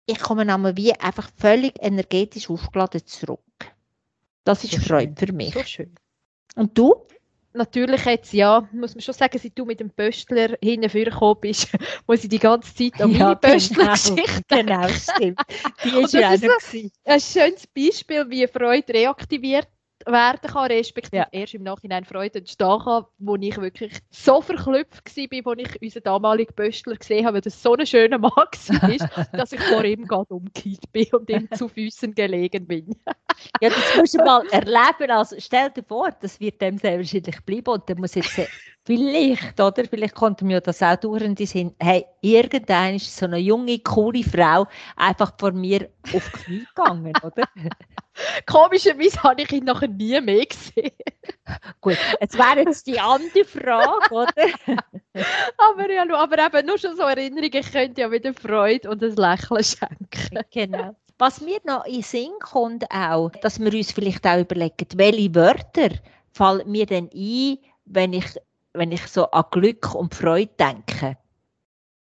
ich 0.09 0.19
komme 0.19 0.41
einmal 0.51 0.75
wie 0.75 0.93
einfach 0.93 1.29
völlig 1.37 1.75
energetisch 1.81 2.49
aufgeladen 2.49 3.05
zurück. 3.05 3.39
Das 4.43 4.63
ist 4.63 4.73
so 4.73 4.79
Freude 4.79 5.13
schön. 5.17 5.27
für 5.27 5.33
mich. 5.33 5.53
So 5.53 5.63
schön. 5.63 5.95
Und 6.55 6.77
du? 6.77 7.05
Natürlich 7.53 8.05
jetzt, 8.05 8.33
ja, 8.33 8.67
muss 8.71 8.93
man 8.93 9.01
schon 9.01 9.13
sagen, 9.13 9.39
seit 9.41 9.57
du 9.57 9.65
mit 9.65 9.79
dem 9.79 9.89
Pöstler 9.89 10.55
hinten 10.61 10.87
gekommen 10.89 11.39
bist, 11.41 11.67
muss 12.07 12.23
ich 12.23 12.29
die 12.29 12.39
ganze 12.39 12.73
Zeit 12.73 13.01
an 13.01 13.11
meine 13.11 13.19
ja, 13.19 13.35
Pöstler-Geschichte 13.35 14.43
Genau, 14.47 14.87
stimmt. 14.87 15.39
Die 15.83 15.89
ist 15.89 16.13
ja 16.13 16.29
auch 16.29 16.73
ein, 16.73 16.91
ein 17.05 17.19
schönes 17.19 17.67
Beispiel, 17.67 18.29
wie 18.29 18.47
Freude 18.47 18.93
reaktiviert 18.93 19.67
werden 20.11 20.51
kann, 20.51 20.71
respektive 20.71 21.17
ja. 21.17 21.27
erst 21.31 21.53
im 21.53 21.63
Nachhinein 21.63 22.05
Freude 22.05 22.39
entstehen 22.39 22.79
kann, 22.83 23.05
wo 23.17 23.35
ich 23.35 23.57
wirklich 23.57 23.93
so 24.09 24.41
verklüpft 24.41 25.05
war, 25.15 25.57
als 25.57 25.75
ich 25.75 25.81
unseren 25.81 26.03
damaligen 26.03 26.53
Böstler 26.55 26.95
gesehen 26.95 27.25
habe, 27.25 27.35
weil 27.35 27.41
das 27.41 27.61
so 27.61 27.75
ein 27.75 27.85
schöner 27.85 28.17
Mann 28.17 28.31
war, 28.33 29.27
dass 29.33 29.51
ich 29.51 29.61
vor 29.61 29.83
ihm 29.83 30.05
gerade 30.05 30.33
umgekehrt 30.33 30.91
bin 30.91 31.07
und 31.11 31.29
ihm 31.29 31.49
zu 31.53 31.67
Füßen 31.67 32.13
gelegen 32.13 32.67
bin. 32.67 32.95
ja, 33.61 33.69
das 33.69 33.97
musst 33.97 34.13
du 34.15 34.19
mal 34.19 34.45
erleben. 34.51 35.11
Also 35.11 35.35
stell 35.39 35.69
dir 35.69 35.83
vor, 35.83 36.09
das 36.21 36.39
wird 36.39 36.61
dem 36.61 36.77
sehr 36.77 36.97
wahrscheinlich 36.97 37.39
bleiben 37.45 37.69
und 37.69 37.87
der 37.87 37.97
muss 37.97 38.15
jetzt 38.15 38.39
Vielleicht, 38.85 39.59
oder? 39.59 39.85
Vielleicht 39.85 40.15
konnte 40.15 40.45
mir 40.45 40.61
das 40.61 40.81
auch 40.81 40.95
durch 40.95 41.21
in 41.21 41.35
Sinn. 41.35 41.75
Hey, 41.79 42.05
irgendein 42.21 42.95
ist 42.95 43.15
so 43.15 43.25
eine 43.25 43.37
junge, 43.37 43.77
coole 43.79 44.23
Frau 44.23 44.65
einfach 44.95 45.33
vor 45.37 45.51
mir 45.51 45.89
auf 46.13 46.31
die 46.31 46.43
Knie 46.43 46.65
gegangen, 46.75 47.13
oder? 47.21 47.43
Komischerweise 48.45 49.23
habe 49.23 49.41
ich 49.41 49.51
ihn 49.51 49.65
nachher 49.65 49.87
nie 49.87 50.19
mehr 50.21 50.45
gesehen. 50.45 50.91
Gut, 51.81 51.97
jetzt 52.19 52.37
wäre 52.37 52.65
jetzt 52.65 52.87
die 52.87 52.99
andere 52.99 53.45
Frage, 53.45 54.13
oder? 54.13 54.33
aber 55.57 55.91
ja, 55.91 56.05
aber 56.13 56.45
eben 56.45 56.67
nur 56.67 56.77
schon 56.77 56.95
so 56.95 57.03
Erinnerungen, 57.03 57.51
ich 57.53 57.71
könnte 57.71 58.01
ja 58.01 58.11
wieder 58.11 58.33
Freude 58.33 58.89
und 58.89 59.03
ein 59.03 59.15
Lächeln 59.15 59.63
schenken. 59.63 60.39
Genau. 60.51 60.95
Was 61.17 61.41
mir 61.41 61.59
noch 61.65 61.85
in 61.85 62.01
Sinn 62.01 62.31
kommt 62.39 62.85
auch, 62.91 63.29
dass 63.41 63.59
wir 63.59 63.73
uns 63.73 63.91
vielleicht 63.91 64.25
auch 64.25 64.39
überlegen, 64.39 64.87
welche 64.95 65.35
Wörter 65.35 65.89
fallen 66.31 66.69
mir 66.71 66.85
denn 66.85 67.09
ein, 67.13 67.57
wenn 67.85 68.13
ich 68.13 68.25
wenn 68.73 68.91
ich 68.91 69.05
so 69.07 69.29
an 69.31 69.45
Glück 69.51 69.93
und 69.95 70.15
Freude 70.15 70.51
denke. 70.59 71.17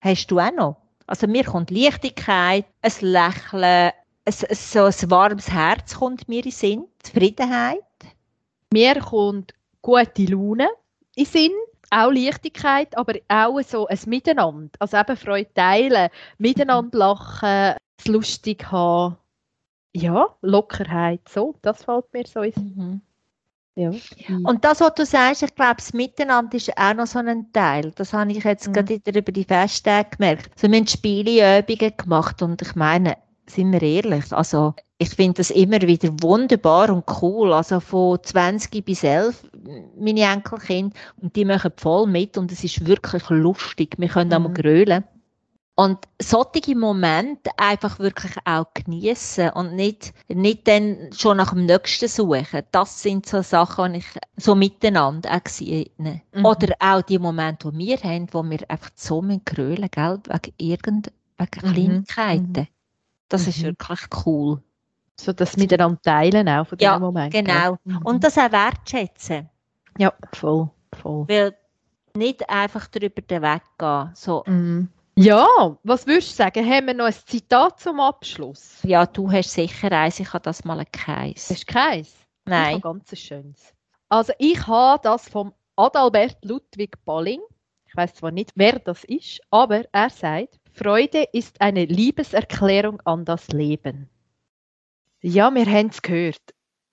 Hast 0.02 0.28
du 0.28 0.40
auch 0.40 0.52
noch? 0.52 0.78
Also 1.08 1.28
mir 1.28 1.44
kommt 1.44 1.72
Leichtigkeit, 1.72 2.66
ein 2.82 2.92
Lächeln, 3.02 3.92
ein, 4.26 4.34
so 4.56 4.84
ein 4.86 5.12
warmes 5.12 5.52
Herz 5.52 5.96
kommt 5.96 6.28
mir 6.28 6.46
in 6.46 6.52
Sinn, 6.52 6.86
Zufriedenheit. 7.02 7.80
Mir 8.72 9.00
kommt 9.00 9.54
gute 9.82 10.26
Laune 10.26 10.70
in 11.16 11.26
Sinn, 11.26 11.52
auch 11.90 12.12
Leichtigkeit, 12.12 12.98
aber 12.98 13.16
auch 13.28 13.62
so 13.62 13.88
ein 13.88 14.00
Miteinander. 14.08 14.72
Also 14.80 14.98
eben 14.98 15.18
Freude 15.18 15.54
teilen, 15.54 16.10
miteinander 16.38 16.98
lachen, 16.98 17.76
es 18.00 18.08
lustig 18.08 18.72
haben. 18.72 19.18
Ja, 19.96 20.28
Lockerheit, 20.42 21.22
so, 21.30 21.56
das 21.62 21.84
fällt 21.84 22.12
mir 22.14 22.26
so 22.26 22.42
ins 22.42 22.58
mhm. 22.58 23.02
Ja. 23.76 23.92
Und 24.44 24.64
das, 24.64 24.82
was 24.82 24.94
du 24.94 25.06
sagst, 25.06 25.42
ich 25.42 25.56
glaube, 25.56 25.78
das 25.78 25.94
Miteinander 25.94 26.56
ist 26.56 26.78
auch 26.78 26.94
noch 26.94 27.08
so 27.08 27.18
ein 27.18 27.52
Teil. 27.54 27.92
Das 27.96 28.14
habe 28.14 28.32
ich 28.32 28.44
jetzt 28.44 28.68
mhm. 28.68 28.74
gerade 28.74 28.90
wieder 28.90 29.20
über 29.20 29.32
die 29.32 29.44
Festtage 29.44 30.12
gemerkt. 30.12 30.52
Also 30.54 30.72
wir 30.72 30.78
haben 30.78 30.88
Spieleübungen 30.88 31.98
gemacht 31.98 32.42
und 32.44 32.62
ich 32.62 32.76
meine, 32.76 33.18
sind 33.48 33.72
wir 33.72 33.82
ehrlich, 33.82 34.32
also 34.32 34.74
ich 35.04 35.10
finde 35.10 35.34
das 35.36 35.52
immer 35.52 35.82
wieder 35.82 36.10
wunderbar 36.22 36.90
und 36.90 37.04
cool. 37.22 37.54
Also 37.54 37.80
von 37.80 38.20
20 38.22 38.86
bis 38.86 39.04
11 39.04 39.50
meine 39.98 40.22
Enkelkinder 40.22 40.96
und 41.22 41.36
die 41.36 41.46
machen 41.46 41.72
voll 41.76 42.08
mit 42.08 42.38
und 42.38 42.52
es 42.52 42.64
ist 42.64 42.86
wirklich 42.86 43.30
lustig. 43.30 43.96
Wir 43.98 44.08
können 44.08 44.30
mhm. 44.30 44.34
einmal 44.36 44.54
grölen. 44.54 45.04
Und 45.76 46.08
solche 46.22 46.76
Momente 46.76 47.50
einfach 47.58 47.98
wirklich 47.98 48.34
auch 48.46 48.68
genießen 48.76 49.50
und 49.50 49.74
nicht, 49.76 50.14
nicht 50.28 50.68
dann 50.68 51.10
schon 51.18 51.38
nach 51.38 51.52
dem 51.52 51.66
Nächsten 51.66 52.08
suchen. 52.08 52.62
Das 52.72 53.02
sind 53.02 53.26
so 53.26 53.42
Sachen, 53.42 53.94
die 53.94 54.00
ich 54.00 54.06
so 54.38 54.54
miteinander 54.54 55.32
auch 55.32 55.44
gesehen 55.44 55.90
mhm. 55.98 56.46
Oder 56.46 56.76
auch 56.80 57.02
die 57.02 57.18
Momente, 57.18 57.72
die 57.72 57.78
wir 57.80 57.98
haben, 57.98 58.28
wo 58.32 58.44
wir 58.44 58.60
einfach 58.70 58.92
so 58.94 59.24
mit 59.24 59.48
grölen, 59.48 59.90
gell, 59.90 60.20
wegen 60.28 60.54
irgendwelchen 60.58 61.10
mhm. 61.40 62.06
Kleinigkeiten. 62.06 62.52
Mhm. 62.52 62.68
Das 63.30 63.48
ist 63.48 63.60
mhm. 63.60 63.66
wirklich 63.68 64.00
cool. 64.26 64.62
So 65.20 65.32
das 65.32 65.58
Miteinander 65.58 66.02
teilen 66.02 66.50
auch 66.50 66.68
von 66.68 66.78
ja, 66.80 66.98
Moment. 66.98 67.34
genau. 67.34 67.78
Mhm. 67.84 67.98
Und 68.04 68.24
das 68.24 68.38
auch 68.38 68.52
wertschätzen. 68.52 69.50
Ja, 69.98 70.14
voll, 70.34 70.70
voll. 70.94 71.28
Weil 71.28 71.56
nicht 72.16 72.50
einfach 72.50 72.88
darüber 72.88 73.22
den 73.22 73.42
Weg 73.42 73.62
gehen. 73.78 74.12
So, 74.16 74.44
mhm. 74.46 74.90
Ja, 75.16 75.48
was 75.84 76.08
würdest 76.08 76.32
du 76.32 76.36
sagen? 76.36 76.68
Haben 76.68 76.88
wir 76.88 76.94
noch 76.96 77.06
ein 77.06 77.14
Zitat 77.14 77.80
zum 77.80 78.00
Abschluss? 78.00 78.80
Ja, 78.84 79.06
du 79.06 79.32
hast 79.32 79.52
sicher 79.52 79.92
eins, 79.92 80.20
ich 80.20 80.34
habe 80.34 80.44
das 80.44 80.64
mal 80.64 80.84
keins. 80.92 81.52
Hast 81.52 81.70
du 81.70 81.74
keins? 81.74 82.16
Nein. 82.46 82.78
Ich 82.78 82.84
habe 82.84 83.00
ganz 83.00 83.20
schönes. 83.20 83.74
Also 84.10 84.34
ich 84.40 84.66
habe 84.66 85.00
das 85.04 85.30
vom 85.30 85.54
Adalbert 85.76 86.38
Ludwig 86.44 86.98
Balling. 87.06 87.42
Ich 87.86 87.96
weiß 87.96 88.16
zwar 88.16 88.32
nicht, 88.32 88.52
wer 88.56 88.80
das 88.80 89.04
ist, 89.04 89.40
aber 89.52 89.84
er 89.92 90.10
sagt, 90.10 90.60
Freude 90.76 91.28
ist 91.34 91.62
eine 91.62 91.86
Liebeserklärung 91.86 93.00
an 93.02 93.26
das 93.26 93.50
Leben. 93.50 94.10
Ja, 95.22 95.54
wir 95.54 95.68
haben 95.68 95.90
es 95.90 96.02
gehört. 96.02 96.42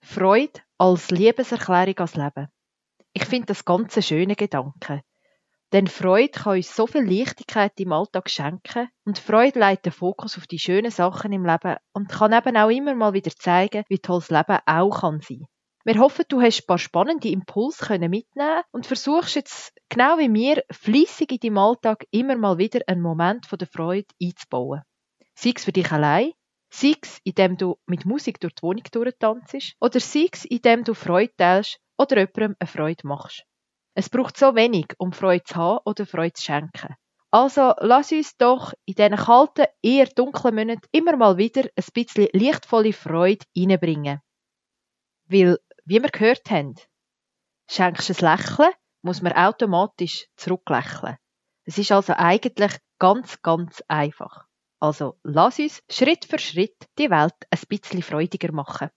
Freude 0.03 0.59
als 0.77 1.09
Liebeserklärung 1.09 1.97
ans 1.97 2.15
Leben. 2.15 2.49
Ich 3.13 3.25
finde 3.25 3.47
das 3.47 3.65
ganz 3.65 3.97
ein 3.97 4.03
schöner 4.03 4.35
Gedanke. 4.35 5.01
Denn 5.71 5.87
Freude 5.87 6.29
kann 6.29 6.57
uns 6.57 6.75
so 6.75 6.85
viel 6.85 7.01
Leichtigkeit 7.01 7.71
im 7.79 7.91
Alltag 7.91 8.29
schenken 8.29 8.87
und 9.03 9.17
Freude 9.17 9.57
leitet 9.57 9.87
den 9.87 9.93
Fokus 9.93 10.37
auf 10.37 10.45
die 10.45 10.59
schönen 10.59 10.91
Sachen 10.91 11.33
im 11.33 11.43
Leben 11.43 11.77
und 11.91 12.07
kann 12.07 12.33
eben 12.33 12.57
auch 12.57 12.69
immer 12.69 12.93
mal 12.93 13.13
wieder 13.13 13.31
zeigen, 13.31 13.83
wie 13.89 13.97
toll 13.97 14.19
das 14.19 14.29
Leben 14.29 14.59
auch 14.63 15.01
kann 15.01 15.21
sein. 15.21 15.47
Wir 15.83 15.99
hoffen, 15.99 16.25
du 16.27 16.41
hast 16.41 16.61
ein 16.61 16.67
paar 16.67 16.77
spannende 16.77 17.29
Impulse 17.29 17.97
mitnehmen 17.97 18.61
und 18.71 18.85
versuchst 18.85 19.35
jetzt, 19.35 19.73
genau 19.89 20.19
wie 20.19 20.31
wir, 20.31 20.63
fließig 20.71 21.31
in 21.31 21.39
deinem 21.39 21.57
Alltag 21.57 22.05
immer 22.11 22.35
mal 22.35 22.59
wieder 22.59 22.81
einen 22.85 23.01
Moment 23.01 23.47
von 23.47 23.57
der 23.57 23.67
Freude 23.67 24.07
einzubauen. 24.21 24.83
Sei 25.33 25.53
es 25.55 25.65
für 25.65 25.71
dich 25.71 25.91
allein, 25.91 26.33
sei 26.69 26.93
es, 27.01 27.19
indem 27.23 27.57
du 27.57 27.77
mit 27.87 28.05
Musik 28.05 28.39
durch 28.39 28.53
die 28.53 28.61
Wohnung 28.61 28.83
durchtanzt, 28.91 29.75
oder 29.79 29.99
sei 29.99 30.27
es, 30.31 30.45
indem 30.45 30.83
du 30.83 30.93
Freude 30.93 31.33
teilst 31.35 31.79
oder 31.97 32.17
jemandem 32.17 32.55
eine 32.59 32.67
Freude 32.67 33.07
machst. 33.07 33.43
Es 33.95 34.09
braucht 34.09 34.37
so 34.37 34.55
wenig, 34.55 34.93
um 34.99 35.11
Freude 35.11 35.43
zu 35.43 35.55
haben 35.55 35.79
oder 35.85 36.05
Freude 36.05 36.33
zu 36.33 36.43
schenken. 36.43 36.95
Also 37.31 37.73
lass 37.79 38.11
uns 38.11 38.37
doch 38.37 38.73
in 38.85 38.95
diesen 38.95 39.15
kalten, 39.15 39.65
eher 39.81 40.05
dunklen 40.05 40.53
Monaten 40.53 40.87
immer 40.91 41.17
mal 41.17 41.37
wieder 41.37 41.63
ein 41.63 41.85
bisschen 41.93 42.27
lichtvolle 42.33 42.93
Freude 42.93 43.45
reinbringen. 43.57 44.19
Weil, 45.25 45.57
wie 45.85 46.01
wir 46.01 46.09
gehört 46.09 46.49
haben, 46.49 46.75
schenkst 47.69 48.09
du 48.09 48.13
ein 48.13 48.37
Lächeln, 48.37 48.71
muss 49.01 49.21
man 49.21 49.33
automatisch 49.33 50.27
zurücklächeln. 50.35 51.17
Es 51.65 51.77
ist 51.77 51.91
also 51.91 52.13
eigentlich 52.13 52.77
ganz, 52.99 53.41
ganz 53.41 53.83
einfach. 53.87 54.45
Also 54.79 55.19
lass 55.23 55.59
uns 55.59 55.83
Schritt 55.89 56.25
für 56.25 56.39
Schritt 56.39 56.75
die 56.97 57.09
Welt 57.09 57.35
ein 57.49 57.59
bisschen 57.69 58.01
freudiger 58.01 58.51
machen. 58.51 58.89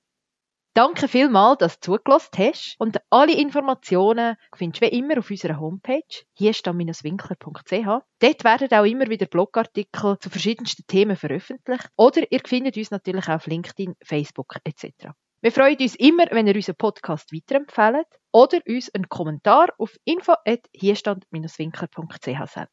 Danke 0.74 1.06
vielmals, 1.06 1.58
dass 1.58 1.78
du 1.78 1.92
zugelassen 1.92 2.30
hast. 2.36 2.74
Und 2.78 2.98
alle 3.08 3.36
Informationen 3.36 4.36
findest 4.56 4.82
du 4.82 4.86
wie 4.86 4.98
immer 4.98 5.18
auf 5.18 5.30
unserer 5.30 5.60
Homepage, 5.60 6.02
hier 6.32 6.52
winkler.ch. 6.52 8.04
Dort 8.18 8.44
werden 8.44 8.72
auch 8.72 8.84
immer 8.84 9.08
wieder 9.08 9.26
Blogartikel 9.26 10.18
zu 10.18 10.30
verschiedensten 10.30 10.84
Themen 10.88 11.16
veröffentlicht. 11.16 11.88
Oder 11.96 12.22
ihr 12.32 12.40
findet 12.44 12.76
uns 12.76 12.90
natürlich 12.90 13.28
auch 13.28 13.34
auf 13.34 13.46
LinkedIn, 13.46 13.94
Facebook 14.02 14.56
etc. 14.64 15.10
Wir 15.44 15.52
freuen 15.52 15.76
uns 15.78 15.94
immer, 15.96 16.24
wenn 16.30 16.46
ihr 16.46 16.54
unseren 16.54 16.76
Podcast 16.76 17.30
weiterempfehlt 17.30 18.06
oder 18.32 18.60
uns 18.66 18.88
einen 18.94 19.10
Kommentar 19.10 19.68
auf 19.76 19.94
info.hierstand-winkler.ch 20.06 22.24
sendet. 22.24 22.70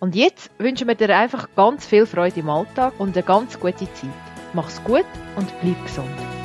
Und 0.00 0.14
jetzt 0.14 0.50
wünschen 0.58 0.88
wir 0.88 0.94
dir 0.94 1.16
einfach 1.16 1.48
ganz 1.56 1.86
viel 1.86 2.04
Freude 2.04 2.40
im 2.40 2.50
Alltag 2.50 3.00
und 3.00 3.16
eine 3.16 3.24
ganz 3.24 3.58
gute 3.58 3.90
Zeit. 3.94 4.10
Mach's 4.52 4.84
gut 4.84 5.06
und 5.36 5.50
bleib 5.62 5.82
gesund. 5.86 6.35